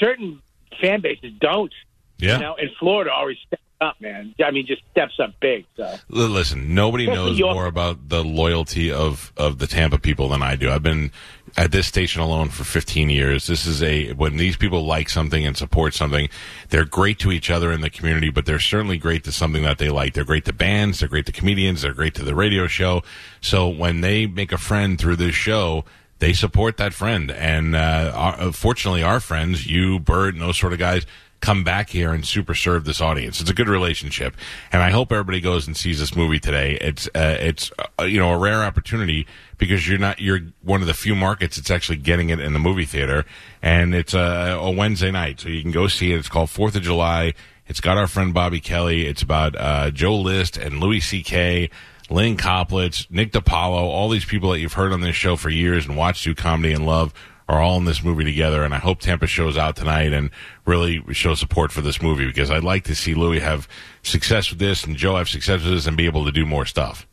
[0.00, 0.40] certain
[0.80, 1.72] fan bases don't.
[2.18, 2.34] Yeah.
[2.36, 4.34] You know, and Florida always steps up, man.
[4.44, 5.64] I mean, just steps up big.
[5.76, 10.28] So Listen, nobody Especially knows your- more about the loyalty of, of the Tampa people
[10.28, 10.70] than I do.
[10.70, 11.12] I've been
[11.56, 13.46] at this station alone for 15 years.
[13.46, 16.28] This is a when these people like something and support something,
[16.68, 19.78] they're great to each other in the community, but they're certainly great to something that
[19.78, 20.14] they like.
[20.14, 23.02] They're great to bands, they're great to comedians, they're great to the radio show.
[23.40, 25.84] So when they make a friend through this show,
[26.18, 27.30] they support that friend.
[27.30, 31.06] And uh, our, fortunately, our friends, you, Bert, and those sort of guys,
[31.40, 33.40] come back here and super serve this audience.
[33.40, 34.34] It's a good relationship,
[34.72, 36.78] and I hope everybody goes and sees this movie today.
[36.80, 39.26] It's uh, it's uh, you know a rare opportunity
[39.58, 42.58] because you're not you're one of the few markets that's actually getting it in the
[42.58, 43.24] movie theater,
[43.60, 46.18] and it's a, a Wednesday night, so you can go see it.
[46.18, 47.34] It's called Fourth of July.
[47.66, 49.06] It's got our friend Bobby Kelly.
[49.06, 51.68] It's about uh, Joe List and Louis C.K.
[52.10, 55.86] Lynn Koplitz, Nick DiPaolo, all these people that you've heard on this show for years
[55.86, 57.12] and watched do comedy and love
[57.48, 58.62] are all in this movie together.
[58.62, 60.30] And I hope Tampa shows out tonight and
[60.64, 63.68] really show support for this movie because I'd like to see Louis have
[64.02, 66.64] success with this and Joe have success with this and be able to do more
[66.64, 67.06] stuff.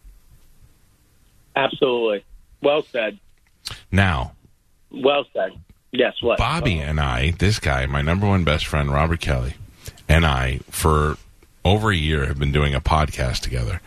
[1.56, 2.24] absolutely,
[2.66, 3.20] well said,
[3.92, 4.34] Now,
[4.92, 5.52] well said.
[5.92, 9.54] Yes, what Bobby and I, this guy, my number one best friend, Robert Kelly,
[10.10, 11.16] and I, for
[11.64, 13.80] over a year, have been doing a podcast together.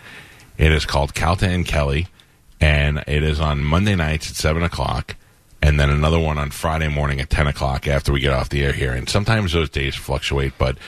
[0.56, 2.06] It is called Calta and Kelly,
[2.60, 5.16] and it is on Monday nights at 7 o'clock,
[5.60, 8.64] and then another one on Friday morning at 10 o'clock after we get off the
[8.64, 8.92] air here.
[8.92, 10.78] And sometimes those days fluctuate, but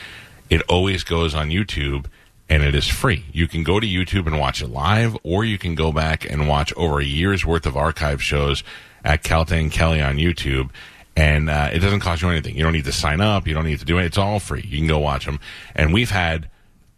[0.49, 2.07] it always goes on YouTube.
[2.51, 3.25] And it is free.
[3.33, 6.49] You can go to YouTube and watch it live, or you can go back and
[6.49, 8.63] watch over a year's worth of archive shows
[9.03, 10.71] at Calta and Kelly on YouTube
[11.17, 12.57] and uh, it doesn't cost you anything.
[12.57, 13.47] You don't need to sign up.
[13.47, 14.05] You don't need to do it.
[14.05, 14.65] It's all free.
[14.67, 15.41] You can go watch them.
[15.75, 16.49] And we've had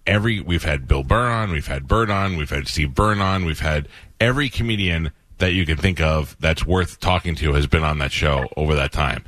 [0.06, 3.44] every we've had Bill Burr on, we've had Bert on, we've had Steve Byrne on,
[3.44, 3.88] we've had
[4.20, 8.12] every comedian that you can think of that's worth talking to has been on that
[8.12, 9.24] show over that time.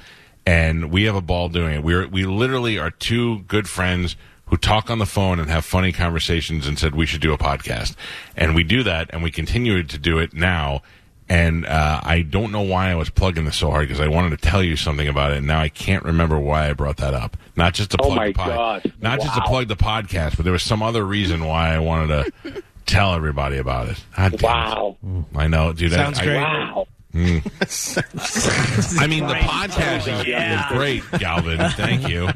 [0.47, 1.83] And we have a ball doing it.
[1.83, 4.17] We're we literally are two good friends
[4.55, 7.38] who talk on the phone and have funny conversations and said we should do a
[7.38, 7.97] podcast.
[8.37, 10.83] And we do that and we continue to do it now
[11.29, 14.31] and uh, I don't know why I was plugging this so hard because I wanted
[14.31, 15.38] to tell you something about it.
[15.38, 17.37] And now I can't remember why I brought that up.
[17.57, 18.93] Not just to Oh plug my the pod, God.
[19.01, 22.31] not just to plug the podcast, but there was some other reason why I wanted
[22.45, 24.05] to tell everybody about it.
[24.14, 24.43] God damn it.
[24.43, 24.97] Wow,
[25.35, 25.95] I know, dude.
[25.95, 26.37] I- Sounds I, great.
[26.37, 26.87] wow.
[27.16, 31.59] I mean, the podcast is is great, Galvin.
[31.70, 32.27] Thank you.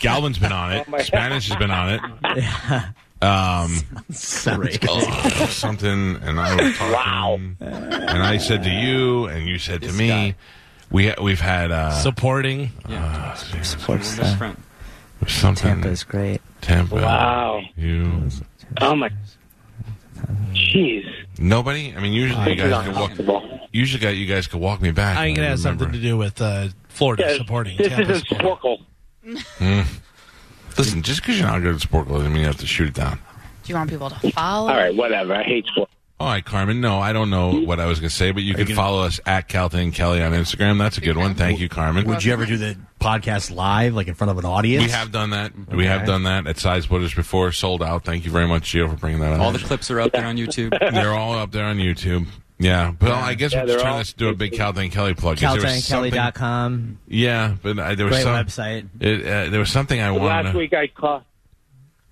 [0.00, 0.86] Galvin's been on it.
[1.04, 2.00] Spanish has been on it.
[3.22, 3.76] Um,
[4.88, 7.38] oh, something, and I was talking, Wow.
[7.60, 10.34] and I said to you, and you said to me,
[10.90, 12.70] we we've had uh, Supporting.
[13.62, 14.54] Supports uh,
[15.26, 16.40] something Tampa is great.
[16.60, 16.96] Tampa.
[16.96, 17.62] Wow.
[17.76, 18.28] You
[18.80, 19.10] Oh my,
[20.52, 21.06] jeez.
[21.38, 21.94] Nobody.
[21.96, 23.42] I mean, usually you guys could walk.
[23.72, 25.18] Usually, guys, you guys could walk me back.
[25.18, 27.76] I think it has something to do with uh, Florida Yeah, supporting.
[27.76, 28.78] This Tampa isn't supporting.
[29.24, 29.84] Sporkle.
[30.78, 32.94] Listen, just because you're not good at sport doesn't mean you have to shoot it
[32.94, 33.18] down.
[33.64, 34.70] Do you want people to follow?
[34.70, 35.34] All right, whatever.
[35.34, 35.90] I hate sport.
[36.18, 36.80] All right, Carmen.
[36.80, 39.20] No, I don't know what I was going to say, but you can follow us
[39.26, 40.78] at Calta and Kelly on Instagram.
[40.78, 41.34] That's a good one.
[41.34, 42.06] Thank you, Carmen.
[42.08, 44.82] Would you ever do the podcast live, like in front of an audience?
[44.84, 45.52] We have done that.
[45.68, 47.52] We have done that at Side Splitters before.
[47.52, 48.04] Sold out.
[48.04, 49.40] Thank you very much, Gio, for bringing that up.
[49.40, 50.70] All the clips are up there on YouTube.
[50.92, 52.26] They're all up there on YouTube.
[52.58, 54.80] Yeah, but I guess Yeah, we'll just they're turn all- this into a big Calta
[54.80, 55.36] and Kelly plug.
[55.38, 56.98] 'cause there was something- CalTanKelly.com.
[57.08, 58.88] Yeah, but I, there was Great some, website.
[59.02, 60.24] It, uh, there was something I wanted.
[60.46, 61.24] Last to, week I called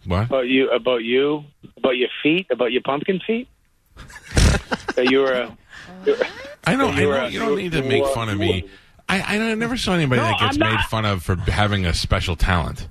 [0.05, 0.25] What?
[0.27, 1.45] about you about you
[1.79, 3.49] about your feet about your pumpkin feet.
[4.97, 5.33] That you were.
[5.33, 5.57] A,
[6.65, 6.89] I know.
[6.89, 8.69] I you were know a- you don't need to make fun of me.
[9.09, 11.93] I, I, I never saw anybody No, that gets made fun of for having a
[11.93, 12.89] special talent.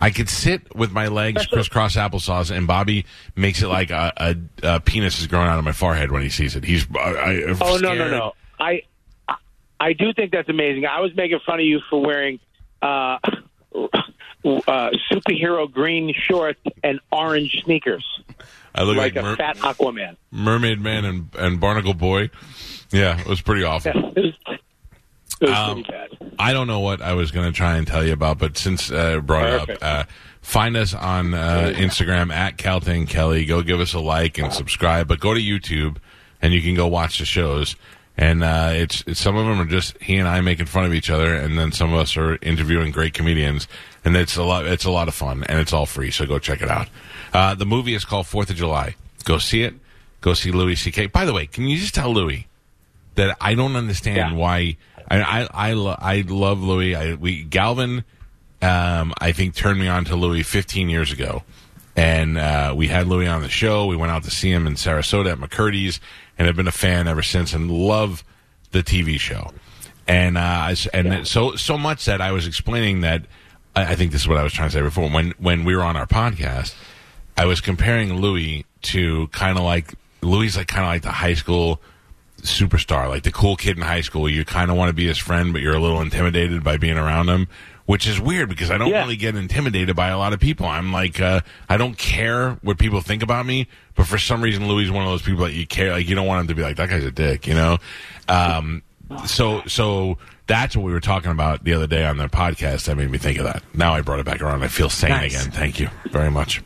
[0.00, 4.36] I could sit with my legs crisscross applesauce, and Bobby makes it like a, a,
[4.74, 6.62] a penis is growing out of my forehead when he sees it.
[6.62, 8.32] He's I, I, I'm oh no no no!
[8.60, 8.82] I
[9.28, 9.34] I-
[9.80, 10.86] I do think that's amazing.
[10.86, 12.40] I was making fun of you for wearing
[12.82, 13.18] uh,
[14.44, 18.04] uh, superhero green shorts and orange sneakers,
[18.74, 20.16] I look like like, a mer- fat Aquaman.
[20.30, 22.30] Mermaid Man and and Barnacle Boy.
[22.90, 23.90] Yeah, it was pretty awful.
[23.90, 24.34] it was,
[25.40, 26.32] it was Um, pretty bad.
[26.38, 28.90] I don't know what I was going to try and tell you about, but since
[28.90, 29.82] uh, brought it Perfect.
[29.82, 33.44] up, uh, find us on uh, Instagram at Calta and Kelly.
[33.44, 35.96] Go give us a like and subscribe, but go to YouTube
[36.40, 37.74] and you can go watch the shows.
[38.16, 40.92] And uh, it's, it's some of them are just he and I making fun of
[40.94, 43.68] each other, and then some of us are interviewing great comedians,
[44.04, 44.66] and it's a lot.
[44.66, 46.10] It's a lot of fun, and it's all free.
[46.10, 46.88] So go check it out.
[47.32, 48.94] Uh, the movie is called Fourth of July.
[49.24, 49.74] Go see it.
[50.20, 51.06] Go see Louis C.K.
[51.06, 52.46] By the way, can you just tell Louis
[53.14, 54.32] that I don't understand Yeah.
[54.32, 54.76] why
[55.08, 56.94] I I I, lo- I love Louis.
[56.94, 58.04] I we Galvin,
[58.62, 61.42] um, I think turned me on to Louis 15 years ago,
[61.96, 63.86] and uh, we had Louis on the show.
[63.86, 66.00] We went out to see him in Sarasota at McCurdy's,
[66.38, 68.24] and have been a fan ever since, and love
[68.72, 69.52] the TV show.
[70.06, 73.22] And uh, and so so much that I was explaining that
[73.76, 75.74] I, I think this is what I was trying to say before when when we
[75.76, 76.74] were on our podcast.
[77.36, 81.34] I was comparing Louis to kind of like Louis, like kind of like the high
[81.34, 81.80] school
[82.42, 84.28] superstar, like the cool kid in high school.
[84.28, 86.96] You kind of want to be his friend, but you're a little intimidated by being
[86.98, 87.48] around him,
[87.86, 89.00] which is weird because I don't Yeah.
[89.02, 90.66] really get intimidated by a lot of people.
[90.66, 94.66] I'm like, uh, I don't care what people think about me, but for some reason,
[94.68, 96.54] Louis is one of those people that you care, like you don't want him to
[96.54, 97.78] be like that guy's a dick, you know.
[98.28, 98.82] Um,
[99.26, 102.86] so, so that's what we were talking about the other day on the podcast.
[102.86, 103.62] That made me think of that.
[103.74, 104.64] Now I brought it back around.
[104.64, 105.34] I feel sane Nice.
[105.40, 105.52] again.
[105.52, 106.62] Thank you very much.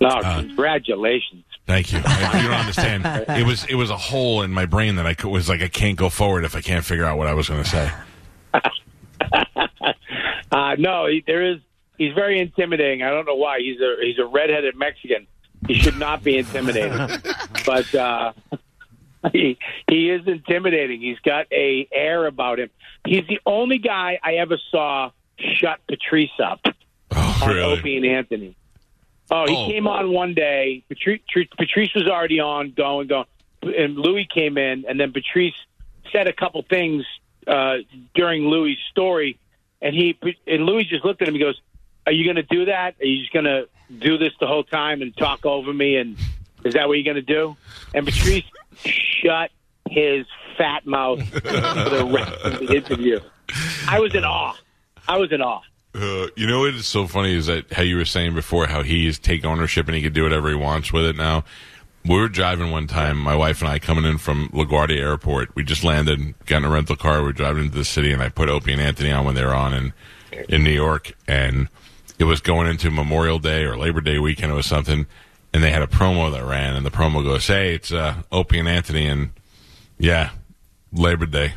[0.00, 1.44] No, uh, congratulations.
[1.66, 2.00] Thank you.
[2.02, 3.04] I, you don't understand.
[3.38, 5.68] It was it was a hole in my brain that I could, was like I
[5.68, 7.90] can't go forward if I can't figure out what I was going to say.
[10.50, 11.58] Uh, no, he, there is.
[11.98, 13.02] He's very intimidating.
[13.02, 13.58] I don't know why.
[13.58, 15.26] He's a he's a redheaded Mexican.
[15.66, 16.96] He should not be intimidating,
[17.66, 18.32] but uh,
[19.32, 21.00] he he is intimidating.
[21.00, 22.70] He's got a air about him.
[23.06, 26.60] He's the only guy I ever saw shut Patrice up
[27.10, 27.78] Oh, on really?
[27.78, 28.56] Opie and Anthony.
[29.30, 29.66] Oh, he Oh.
[29.66, 30.82] came on one day.
[30.88, 31.20] Patrice,
[31.56, 33.26] Patrice was already on, going, going,
[33.62, 35.54] and Louis came in, and then Patrice
[36.12, 37.04] said a couple things
[37.46, 37.78] uh,
[38.14, 39.38] during Louis' story,
[39.82, 41.34] and he and Louis just looked at him.
[41.34, 41.60] He goes,
[42.06, 42.94] "Are you going to do that?
[43.00, 45.96] Are you just going to do this the whole time and talk over me?
[45.96, 46.16] And
[46.64, 47.56] is that what you're going to do?"
[47.94, 48.44] And Patrice
[48.84, 49.50] shut
[49.88, 53.20] his fat mouth for the rest of the interview.
[53.88, 54.54] I was in awe.
[55.06, 55.62] I was in awe.
[55.94, 58.82] Uh, you know what is so funny is that how you were saying before how
[58.82, 61.44] he is take ownership and he can do whatever he wants with it now.
[62.04, 65.54] We were driving one time, my wife and I coming in from LaGuardia Airport.
[65.54, 67.18] We just landed, got in a rental car.
[67.18, 69.44] We were driving into the city, and I put Opie and Anthony on when they
[69.44, 69.92] were on in
[70.48, 71.68] in New York, and
[72.18, 75.06] it was going into Memorial Day or Labor Day weekend or something.
[75.52, 78.58] And they had a promo that ran, and the promo goes, "Hey, it's uh, Opie
[78.58, 79.30] and Anthony, and
[79.98, 80.30] yeah,
[80.92, 81.54] Labor Day,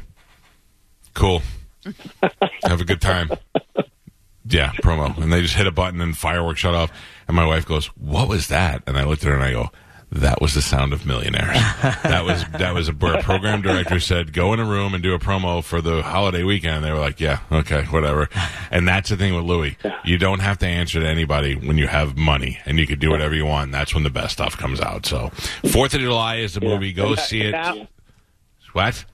[1.13, 1.41] cool,
[2.63, 3.31] have a good time."
[4.45, 5.17] Yeah, promo.
[5.17, 6.91] And they just hit a button and fireworks shut off.
[7.27, 8.83] And my wife goes, What was that?
[8.87, 9.71] And I looked at her and I go,
[10.13, 11.55] That was the sound of millionaires.
[12.03, 15.01] that was that was a where a program director said, Go in a room and
[15.01, 16.75] do a promo for the holiday weekend.
[16.77, 18.27] And they were like, Yeah, okay, whatever.
[18.71, 19.77] And that's the thing with Louis.
[20.03, 23.09] You don't have to answer to anybody when you have money and you can do
[23.09, 23.71] whatever you want.
[23.71, 25.05] That's when the best stuff comes out.
[25.05, 25.29] So
[25.71, 26.91] Fourth of July is the movie.
[26.91, 27.51] Go see it.
[27.51, 27.87] now-
[28.73, 29.05] What?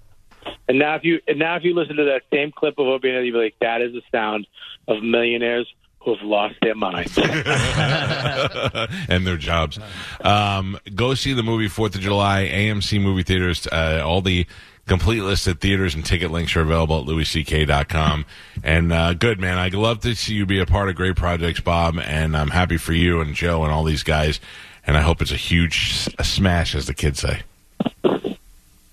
[0.69, 3.09] And now, if you and now if you listen to that same clip of Opie
[3.09, 4.47] you'd be like, "That is the sound
[4.87, 5.67] of millionaires
[5.99, 7.17] who have lost their minds."
[9.09, 9.79] and their jobs.
[10.21, 13.67] Um, go see the movie Fourth of July, AMC movie theaters.
[13.67, 14.45] Uh, all the
[14.87, 18.25] complete list of theaters and ticket links are available at louisck.com.
[18.63, 21.59] And uh, good man, I'd love to see you be a part of great projects,
[21.59, 21.97] Bob.
[21.99, 24.39] And I'm happy for you and Joe and all these guys.
[24.85, 27.41] And I hope it's a huge s- a smash, as the kids say.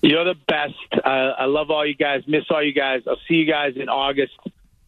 [0.02, 0.74] You're the best.
[0.92, 2.24] Uh, I love all you guys.
[2.26, 3.02] Miss all you guys.
[3.06, 4.34] I'll see you guys in August.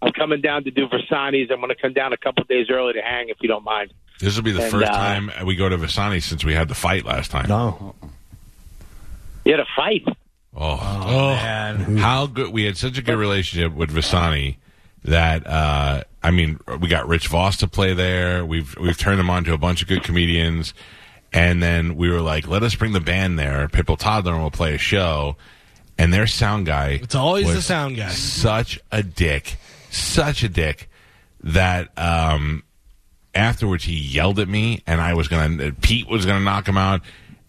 [0.07, 1.51] I'm coming down to do Visani's.
[1.51, 3.93] I'm going to come down a couple days early to hang, if you don't mind.
[4.21, 6.69] This will be the And, first uh, time we go to Visani since we had
[6.69, 7.49] the fight last time.
[7.49, 7.95] No.
[9.45, 10.07] You had a fight.
[10.59, 10.77] Oh,
[11.35, 11.99] Man.
[11.99, 14.57] how good we had such a good relationship with Visani
[15.05, 18.45] that uh, I mean we got Rich Voss to play there.
[18.45, 20.73] We've we've turned him on to a bunch of good comedians,
[21.33, 23.69] And then we were like, let us bring the band there.
[23.69, 25.37] Pitbull Toddler and we'll play a show.
[25.99, 27.01] And their sound guy.
[27.03, 28.09] It's always the sound guy.
[28.09, 29.57] Such a dick.
[29.97, 30.89] Such a dick
[31.43, 32.63] that um,
[33.35, 36.69] afterwards he yelled at me and I was going to, Pete was going to knock
[36.69, 37.03] him out.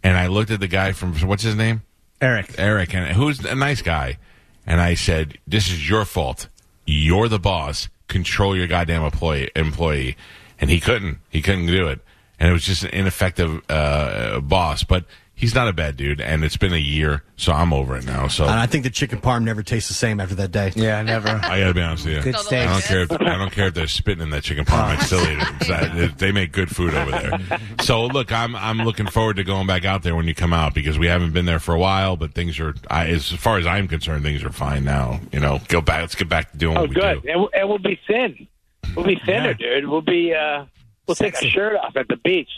[0.03, 1.81] And I looked at the guy from, what's his name?
[2.21, 2.55] Eric.
[2.57, 4.17] Eric, and who's a nice guy.
[4.65, 6.49] And I said, "This is your fault.
[6.85, 7.87] You're the boss.
[8.09, 10.17] Control your goddamn employee." Employee,
[10.59, 11.19] and he couldn't.
[11.29, 12.01] He couldn't do it,
[12.37, 14.83] and it was just an ineffective uh, boss.
[14.83, 15.05] But
[15.37, 18.27] he's not a bad dude, and it's been a year, so I'm over it now.
[18.27, 20.73] So And I think the chicken parm never tastes the same after that day.
[20.75, 21.29] Yeah, never.
[21.43, 22.21] I gotta be honest with you.
[22.23, 22.67] Good I steak.
[22.67, 23.01] don't care.
[23.03, 24.97] If, I don't care if they're spitting in that chicken parm.
[24.97, 25.47] I still eat it.
[25.61, 27.59] It's that- they- They make good food over there.
[27.81, 30.73] So look, I'm I'm looking forward to going back out there when you come out
[30.73, 32.17] because we haven't been there for a while.
[32.17, 35.19] But things are, I, as far as I'm concerned, things are fine now.
[35.31, 36.01] You know, go back.
[36.01, 37.21] Let's get back to doing Oh, what we good.
[37.21, 37.29] do.
[37.29, 38.47] And, we'll- and we'll be thin.
[38.95, 39.87] We'll be thinner, dude.
[39.87, 40.33] We'll be.
[40.33, 40.65] uh
[41.07, 41.47] We'll take Sexy.
[41.47, 42.49] our shirt off at the beach.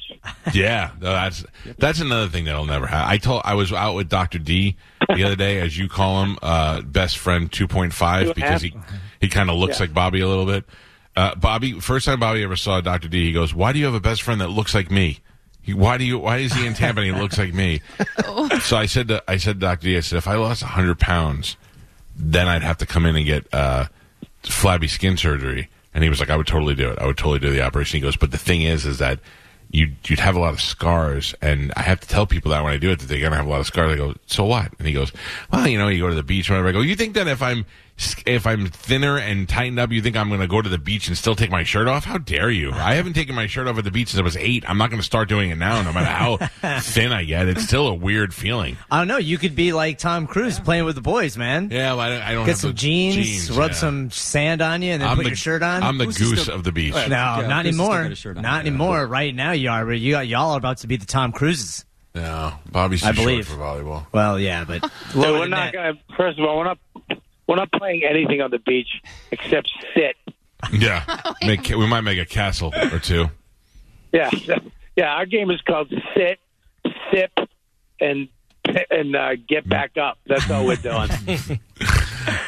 [0.54, 1.46] Yeah, no, that's
[1.78, 3.12] that's another thing that'll never happen.
[3.12, 4.76] I told I was out with Doctor D
[5.16, 8.74] the other day, as you call him, uh, best friend two point five, because he
[9.22, 10.66] he kind of looks like Bobby a little bit.
[11.16, 13.94] Uh, Bobby, first time Bobby ever saw Doctor D, he goes, "Why do you have
[13.94, 15.20] a best friend that looks like me?
[15.62, 16.18] He, why do you?
[16.18, 17.82] Why is he in Tampa and he looks like me?"
[18.62, 21.56] so I said to I said Doctor D, I said, if I lost hundred pounds,
[22.16, 23.86] then I'd have to come in and get uh,
[24.44, 25.70] flabby skin surgery.
[25.94, 27.00] And he was like, I would totally do it.
[27.00, 27.98] I would totally do the operation.
[27.98, 29.20] He goes, but the thing is, is that
[29.72, 31.34] you'd, you'd have a lot of scars.
[31.42, 33.38] And I have to tell people that when I do it, that they're going to
[33.38, 33.94] have a lot of scars.
[33.94, 34.72] I go, so what?
[34.78, 35.12] And he goes,
[35.52, 36.70] well, you know, you go to the beach whatever.
[36.70, 37.66] I go, you think that if I'm,
[38.26, 41.08] if I'm thinner and tightened up, you think I'm going to go to the beach
[41.08, 42.06] and still take my shirt off?
[42.06, 42.72] How dare you?
[42.72, 44.64] I haven't taken my shirt off at the beach since I was eight.
[44.70, 46.38] I'm not going to start doing it now, no matter how
[46.80, 47.48] thin I get.
[47.48, 48.78] It's still a weird feeling.
[48.90, 49.18] I don't know.
[49.18, 51.70] You could be like Tom Cruise playing with the boys, man.
[51.72, 53.76] Yeah, well, I don't, I don't Get have some the jeans, rub yeah.
[53.78, 55.84] some sand on you, and then I'm put the, your shirt on.
[55.84, 56.94] I'm the Who's goose still- of the beach.
[56.96, 58.02] Oh, no, Yeah, not Chris has still anymore.
[58.04, 58.44] got his shirt on.
[58.44, 58.70] Not Yeah.
[58.70, 59.08] anymore.
[59.08, 59.86] Right now, you are.
[59.86, 61.86] but You got y'all are about to be the Tom Cruises.
[62.16, 63.46] No, Bobby's too I believe.
[63.48, 64.06] short for volleyball.
[64.12, 65.74] Well, yeah, but So lower we're than not that.
[65.74, 66.16] going to.
[66.18, 66.78] First of all, we're not.
[67.50, 70.16] We're not playing anything on the beach except sit.
[70.72, 71.04] Yeah,
[71.42, 73.26] make, we might make a castle or two.
[74.14, 74.30] Yeah,
[74.96, 75.16] yeah.
[75.16, 76.40] Our game is called sit,
[77.12, 77.32] sip,
[78.00, 78.30] and
[78.92, 80.20] and uh, get back up.
[80.28, 81.10] That's all we're doing.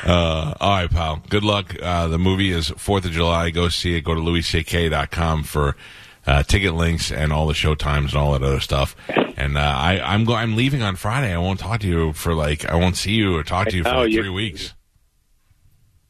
[0.03, 1.23] Uh, all right, pal.
[1.29, 1.75] Good luck.
[1.81, 3.49] Uh, the movie is Fourth of July.
[3.51, 4.01] Go see it.
[4.01, 5.75] Go to louisck.com for
[6.27, 8.95] uh, ticket links and all the show times and all that other stuff.
[9.37, 11.33] And uh, I, I'm go- I'm leaving on Friday.
[11.33, 13.83] I won't talk to you for like I won't see you or talk to you
[13.83, 14.73] for Oh, like three weeks.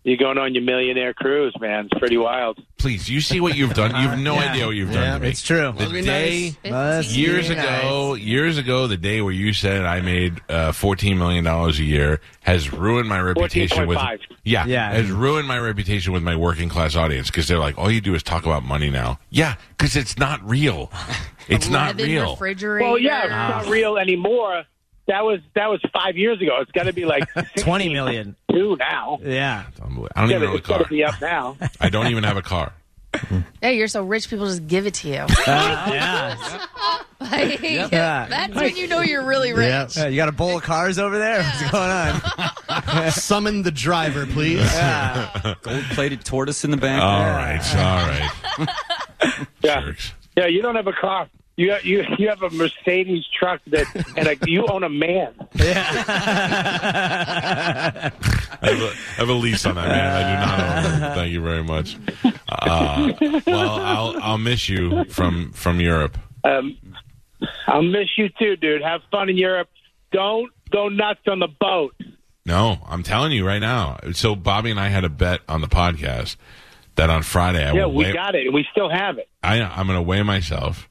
[0.03, 1.85] You're going on your millionaire cruise, man.
[1.85, 2.59] It's pretty wild.
[2.79, 3.91] Please, you see what you've done.
[3.91, 4.51] You have no Yeah.
[4.51, 5.29] idea what you've Yeah, done to me.
[5.29, 5.71] it's true.
[5.77, 6.55] The Must day.
[6.63, 6.71] nice.
[6.71, 7.59] Must be years nice.
[7.83, 11.83] ago, years ago, the day where you said I made uh, fourteen million dollars a
[11.83, 13.99] year has ruined my reputation with
[14.43, 14.91] yeah, Yeah.
[14.91, 18.15] has ruined my reputation with my working class audience because they're like, all you do
[18.15, 19.19] is talk about money now.
[19.29, 20.91] Yeah, because it's not real.
[21.47, 22.31] It's not real.
[22.33, 22.87] Refrigerator.
[22.87, 23.23] Well, yeah,
[23.57, 24.63] it's not real anymore.
[25.07, 26.57] That was that was five years ago.
[26.61, 28.35] It's got to be like Twenty million.
[28.51, 29.19] two now.
[29.23, 29.65] Yeah.
[29.81, 30.09] Unbelievable.
[30.15, 30.83] I don't even but own a it's got car.
[30.83, 31.57] to be up now.
[31.81, 32.73] I don't even have a car.
[33.61, 35.17] Yeah, you're so rich, people just give it to you.
[35.17, 36.65] Uh, yeah.
[37.19, 38.25] Like, Yeah.
[38.27, 39.95] That's when you know you're really rich.
[39.97, 40.03] Yeah.
[40.03, 41.43] Uh, you got a bowl of cars over there?
[41.43, 43.11] What's going on?
[43.11, 44.59] Summon the driver, please.
[44.61, 45.55] Yeah.
[45.61, 47.01] Gold plated tortoise in the back.
[47.03, 49.47] All right, all right.
[49.63, 50.13] Yeah, Jerks.
[50.35, 50.47] yeah.
[50.47, 51.29] You don't have a car.
[51.61, 53.85] You you you have a Mercedes truck that,
[54.17, 55.31] and a, you own a man.
[55.59, 55.63] I
[58.61, 60.11] have, a, I have a lease on that man.
[60.11, 61.15] I do not own it.
[61.15, 61.97] Thank you very much.
[62.49, 63.13] Uh,
[63.45, 66.17] well, I'll I'll miss you from from Europe.
[66.43, 66.77] Um,
[67.67, 68.81] I'll miss you too, dude.
[68.81, 69.69] Have fun in Europe.
[70.11, 71.95] Don't go nuts on the boat.
[72.45, 73.99] No, I'm telling you right now.
[74.13, 76.37] So Bobby and I had a bet on the podcast
[76.95, 79.29] that on Friday I Yeah, will we weigh, got it, and we still have it.
[79.43, 80.89] I, I'm going to weigh myself,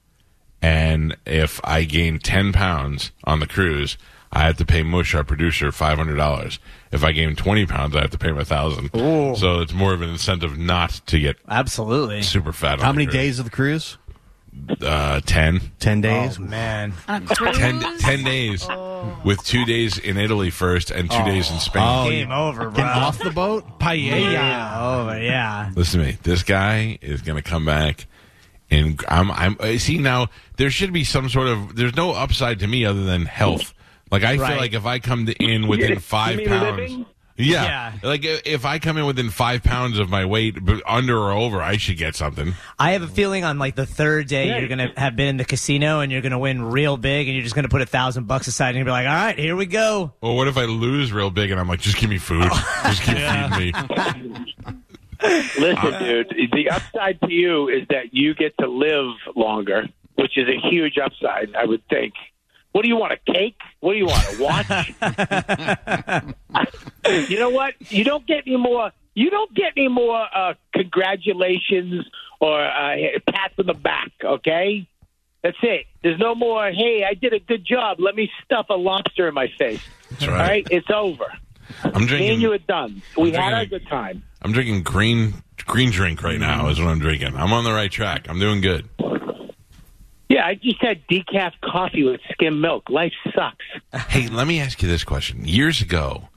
[0.63, 3.97] and if I gain ten pounds on the cruise,
[4.33, 6.59] I have to pay Mush, our producer, five hundred dollars.
[6.93, 8.91] If I gain twenty pounds, I have to pay him a thousand.
[8.93, 12.23] So it's more of an incentive not to get Absolutely.
[12.23, 12.75] super fat.
[12.75, 13.15] On How the many cruise.
[13.15, 13.97] days of the cruise?
[14.83, 15.61] Uh, ten.
[15.79, 16.37] Ten days.
[16.39, 16.93] Oh, man.
[17.09, 17.57] On a cruise?
[17.57, 18.67] 10, 10 days
[19.25, 21.83] with two days in Italy first and two days in Spain.
[21.87, 22.85] Oh, Game over, bro.
[22.85, 23.79] Off the boat?
[23.79, 24.33] Paella.
[24.33, 25.23] Yeah, over.
[25.23, 25.71] Yeah.
[25.77, 26.19] Listen to me.
[26.25, 28.07] This guy is going to come back,
[28.71, 29.31] and I'm.
[29.31, 29.57] I'm.
[29.61, 31.77] uh, See now, there should be some sort of.
[31.77, 33.73] There's no upside to me other than health.
[34.11, 37.07] Like I feel like if I come in within five pounds.
[37.37, 37.63] Yeah.
[37.65, 37.93] Yeah.
[38.03, 41.63] like if I come in within five pounds of my weight, but under or over,
[41.63, 42.53] I should get something.
[42.79, 44.59] I have a feeling on like the third day Yeah.
[44.59, 47.43] you're gonna have been in the casino and you're gonna win real big and you're
[47.45, 49.65] just gonna put a thousand bucks aside and you'll be like, all right, here we
[49.65, 50.13] go.
[50.21, 52.45] Well, what if I lose real big and I'm like, just give me food,
[52.85, 54.77] just keep feeding me?
[55.23, 56.51] Listen, dude.
[56.53, 59.89] The upside to you is that you get to live longer.
[60.17, 62.13] which is a huge upside, I would think.
[62.73, 63.13] What do you want?
[63.13, 63.57] A cake?
[63.81, 64.25] What do you want?
[64.39, 66.31] A watch?
[67.31, 67.75] you know what?
[67.91, 68.93] You don't get any more.
[69.15, 72.07] You don't get any more uh, congratulations
[72.41, 72.97] or uh,
[73.29, 74.13] pats on the back.
[74.23, 74.87] Okay,
[75.43, 75.87] that's it.
[76.03, 76.71] There's no more.
[76.71, 77.99] Hey, I did a good job.
[77.99, 79.83] Let me stuff a lobster in my face.
[80.11, 80.39] That's All right.
[80.49, 81.27] right, it's over.
[81.83, 82.31] I'm Me drinking.
[82.31, 83.03] and you are done.
[83.17, 84.23] We I'm had our good time.
[84.43, 85.35] I'm drinking green
[85.67, 86.69] green drink right now.
[86.69, 87.37] Is what I'm drinking.
[87.37, 88.27] I'm on the right track.
[88.29, 88.89] I'm doing good.
[90.29, 92.89] Yeah, I just had decaf coffee with skim milk.
[92.89, 93.65] Life sucks.
[94.09, 95.45] Hey, let me ask you this question.
[95.45, 96.29] Years ago,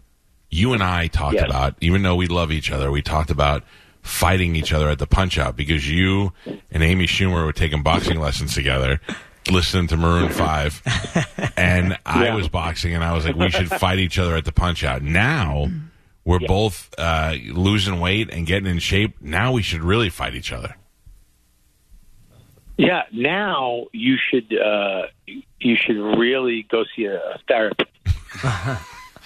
[0.50, 1.46] you and I talked Yes.
[1.46, 3.64] about, even though we love each other, we talked about
[4.02, 6.34] fighting each other at the punch out because you
[6.72, 9.00] and Amy Schumer were taking boxing lessons together,
[9.52, 11.54] listening to Maroon 5.
[11.56, 12.36] And I Yeah.
[12.36, 15.04] was boxing, and I was like, we should fight each other at the punch out.
[15.04, 15.70] Now,
[16.26, 19.22] we're both uh, losing weight and getting in shape.
[19.22, 20.76] Now we should really fight each other.
[22.78, 27.92] Yeah, now you should uh, you should really go see a therapist.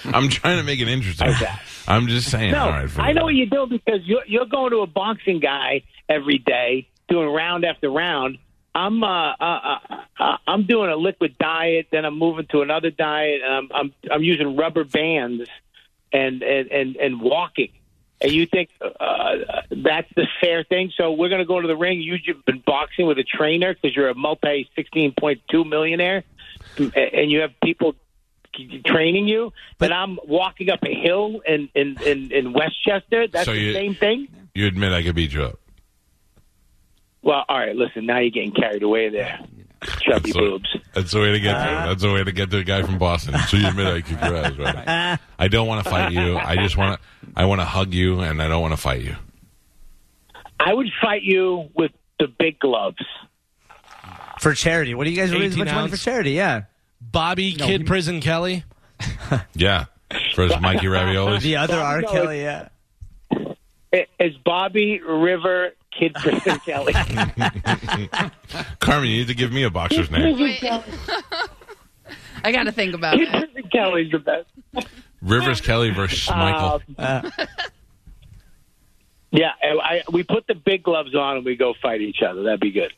[0.06, 1.34] I'm trying to make it interesting.
[1.88, 2.52] I'm just saying.
[2.52, 5.40] No, all right, I know what you're doing because you're you're going to a boxing
[5.40, 8.38] guy every day, doing round after round.
[8.76, 9.80] I'm uh, uh,
[10.20, 13.94] uh, I'm doing a liquid diet, then I'm moving to another diet, and I'm I'm
[14.12, 15.50] I'm using rubber bands
[16.12, 17.70] and and and, and walking.
[18.20, 19.36] And you think uh,
[19.70, 20.92] that's the fair thing?
[20.98, 22.02] So we're going to go to the ring.
[22.02, 26.24] You've been boxing with a trainer because you're a multi sixteen point two millionaire,
[26.78, 27.94] and you have people
[28.86, 29.54] training you.
[29.78, 33.28] But I'm walking up a hill in in in, in Westchester.
[33.28, 34.28] That's So the you- same thing.
[34.56, 35.60] You admit I could beat you up.
[37.22, 37.76] Well, all right.
[37.76, 39.40] Listen, now you're getting carried away there,
[40.02, 40.76] chubby So- boobs.
[40.94, 41.88] That's the way to get to him.
[41.90, 43.38] That's the way to get to a guy from Boston.
[43.48, 45.20] So you admit I kick your ass, right?
[45.38, 46.38] I don't want to fight you.
[46.38, 47.08] I just want to.
[47.36, 49.16] I want to hug you, and I don't want to fight you.
[50.60, 52.98] I would fight you with the big gloves.
[54.40, 54.96] For charity.
[54.96, 56.32] What do you guys raise 18 much money for charity?
[56.32, 56.64] Yeah.
[57.00, 58.64] Bobby Kid Prison Kelly.
[59.54, 59.86] Yeah,
[60.34, 61.42] for his Mikey raviolis.
[61.42, 62.02] The other R.
[62.02, 62.42] Kelly.
[62.42, 62.70] yeah.
[63.92, 66.94] It- It's Bobby River Kid Prison Kelly.
[68.80, 70.38] Carmen, you need to give me a boxer's name.
[72.44, 73.30] I got to think about it.
[73.30, 74.88] Prison Kelly's the best.
[75.22, 76.82] Rivers Kelly versus Michael.
[76.98, 77.32] Um,
[79.32, 79.68] yeah, I,
[79.98, 82.44] I, we put the big gloves on and we go fight each other.
[82.44, 82.94] That'd be good.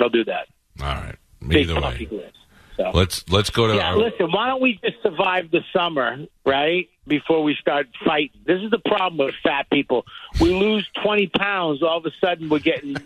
[0.00, 0.46] I'll do that.
[0.80, 1.16] All right.
[1.46, 2.32] Big Either coffee way, gloves.
[2.76, 2.90] So.
[2.92, 3.74] let's let's go to.
[3.74, 6.88] Yeah, our- listen, why don't we just survive the summer, right?
[7.06, 8.40] Before we start fighting.
[8.44, 10.04] This is the problem with fat people.
[10.40, 12.96] We lose 20 pounds, all of a sudden we're getting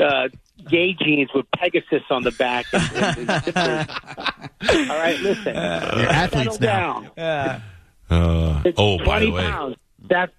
[0.00, 0.28] uh,
[0.68, 2.66] gay jeans with Pegasus on the back.
[2.72, 5.54] And, and, and all right, listen.
[5.54, 7.12] You're athletes settle now.
[7.16, 7.62] down.
[8.10, 9.76] uh, oh, 20 by the way, pounds.
[10.08, 10.30] That,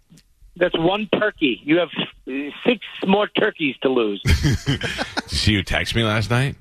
[0.56, 1.62] that's one turkey.
[1.64, 1.90] You have
[2.28, 2.32] uh,
[2.66, 4.22] six more turkeys to lose.
[4.66, 4.82] did
[5.30, 6.56] you see you text me last night?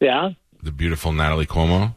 [0.00, 0.30] Yeah?
[0.62, 1.94] The beautiful Natalie Cuomo.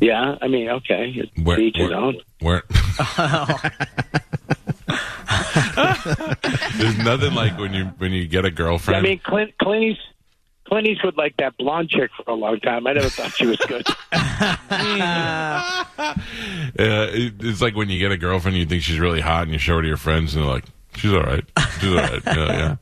[0.00, 1.30] Yeah, I mean, okay.
[1.42, 2.20] Where, Each his where, own.
[2.40, 2.62] where-
[6.76, 8.98] There's nothing like when you when you get a girlfriend.
[8.98, 10.00] I mean, Clint, Clint, East,
[10.66, 12.86] Clint Eastwood liked that blonde chick for a long time.
[12.86, 13.86] I never thought she was good.
[16.78, 19.52] Uh, it, it's like when you get a girlfriend, you think she's really hot, and
[19.52, 20.64] you show her to your friends, and they're like,
[20.96, 21.44] "She's all right.
[21.80, 22.22] She's all right.
[22.24, 22.76] Yeah, yeah.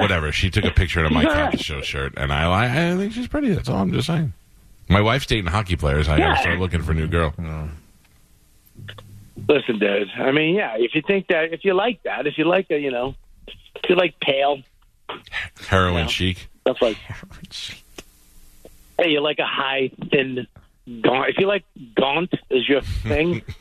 [0.00, 3.12] Whatever." She took a picture of my Mike show shirt, and I, I, I think
[3.12, 3.50] she's pretty.
[3.50, 4.32] That's all I'm just saying.
[4.90, 6.08] My wife's dating hockey players.
[6.08, 6.40] I gotta Yeah.
[6.40, 7.32] start looking for a new girl.
[9.48, 10.10] Listen, dude.
[10.18, 10.76] I mean, yeah.
[10.76, 13.14] If you think that, if you like that, if you like a, you know,
[13.48, 14.62] if you like pale
[15.68, 16.06] Heroin Yeah.
[16.06, 16.48] chic.
[16.62, 16.96] stuff like,
[18.98, 20.46] hey, you like a high, thin,
[21.00, 21.30] gaunt.
[21.30, 21.64] If you like
[21.96, 23.42] gaunt is your thing,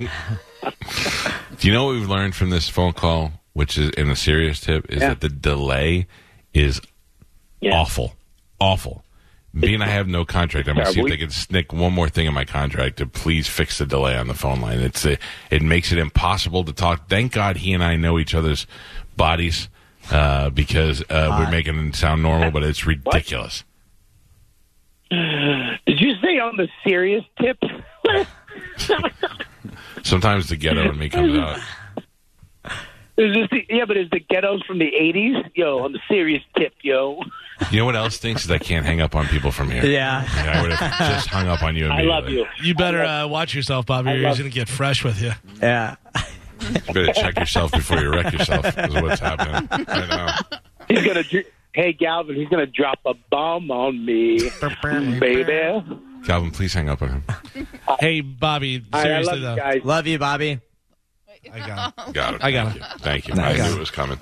[1.59, 4.59] Do you know what we've learned from this phone call, which is in a serious
[4.59, 5.09] tip, is Yeah.
[5.09, 6.07] that the delay
[6.53, 6.81] is
[7.61, 7.71] yeah.
[7.75, 8.15] awful,
[8.59, 9.03] awful.
[9.57, 10.67] B and I have no contract.
[10.67, 13.47] I'm gonna see if they can snick one more thing in my contract to please
[13.47, 14.79] fix the delay on the phone line.
[14.79, 15.17] It's a,
[15.49, 17.09] it makes it impossible to talk.
[17.09, 18.67] Thank God he and I know each other's
[19.17, 19.69] bodies
[20.11, 23.63] uh, because uh, we're making it sound normal, but it's ridiculous.
[25.09, 27.57] Did you say on the serious tip?
[30.03, 31.59] Sometimes the ghetto in me comes out.
[33.19, 35.51] Is this the, yeah, but is the ghettos from the '80s?
[35.53, 37.21] Yo, on the serious tip, yo.
[37.69, 39.83] You know what else thinks is I can't hang up on people from here.
[39.85, 40.23] Yeah.
[40.25, 41.87] I would have just hung up on you.
[41.89, 42.45] I love you.
[42.63, 44.11] You better uh, watch yourself, Bobby.
[44.11, 45.33] or He's love- going to get fresh with you.
[45.61, 45.97] Yeah.
[46.61, 48.65] You better check yourself before you wreck yourself.
[48.65, 49.67] Is what's happening.
[49.87, 50.57] I know.
[50.87, 51.23] He's gonna.
[51.73, 54.39] Hey, Galvin, he's gonna drop a bomb on me,
[55.19, 55.83] baby.
[56.25, 57.67] Calvin, please hang up on him.
[57.99, 59.55] Hey, Bobby, All right, I seriously love you though.
[59.55, 59.81] guys.
[59.85, 60.59] Love you, Bobby.
[61.53, 62.13] I got it.
[62.13, 62.43] Got it.
[62.43, 62.79] I got Thank it.
[62.79, 62.99] you.
[62.99, 63.33] Thank you.
[63.35, 63.59] Nice.
[63.59, 64.19] I knew it was coming.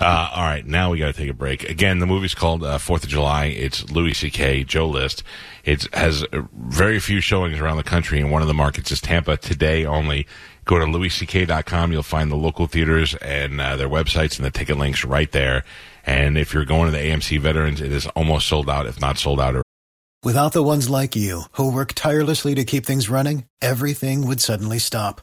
[0.00, 1.68] Uh, all right, now we got to take a break.
[1.68, 3.46] Again, the movie's called uh, Fourth of July.
[3.46, 4.64] It's Louis C.K.
[4.64, 5.22] Joe List.
[5.64, 9.00] It has uh, very few showings around the country, and one of the markets is
[9.00, 10.26] Tampa today only.
[10.64, 11.92] Go to louisck.com.
[11.92, 15.64] You'll find the local theaters and uh, their websites and the ticket links right there.
[16.04, 19.18] And if you're going to the AMC Veterans, it is almost sold out, if not
[19.18, 19.62] sold out.
[20.22, 24.78] Without the ones like you, who work tirelessly to keep things running, everything would suddenly
[24.78, 25.22] stop.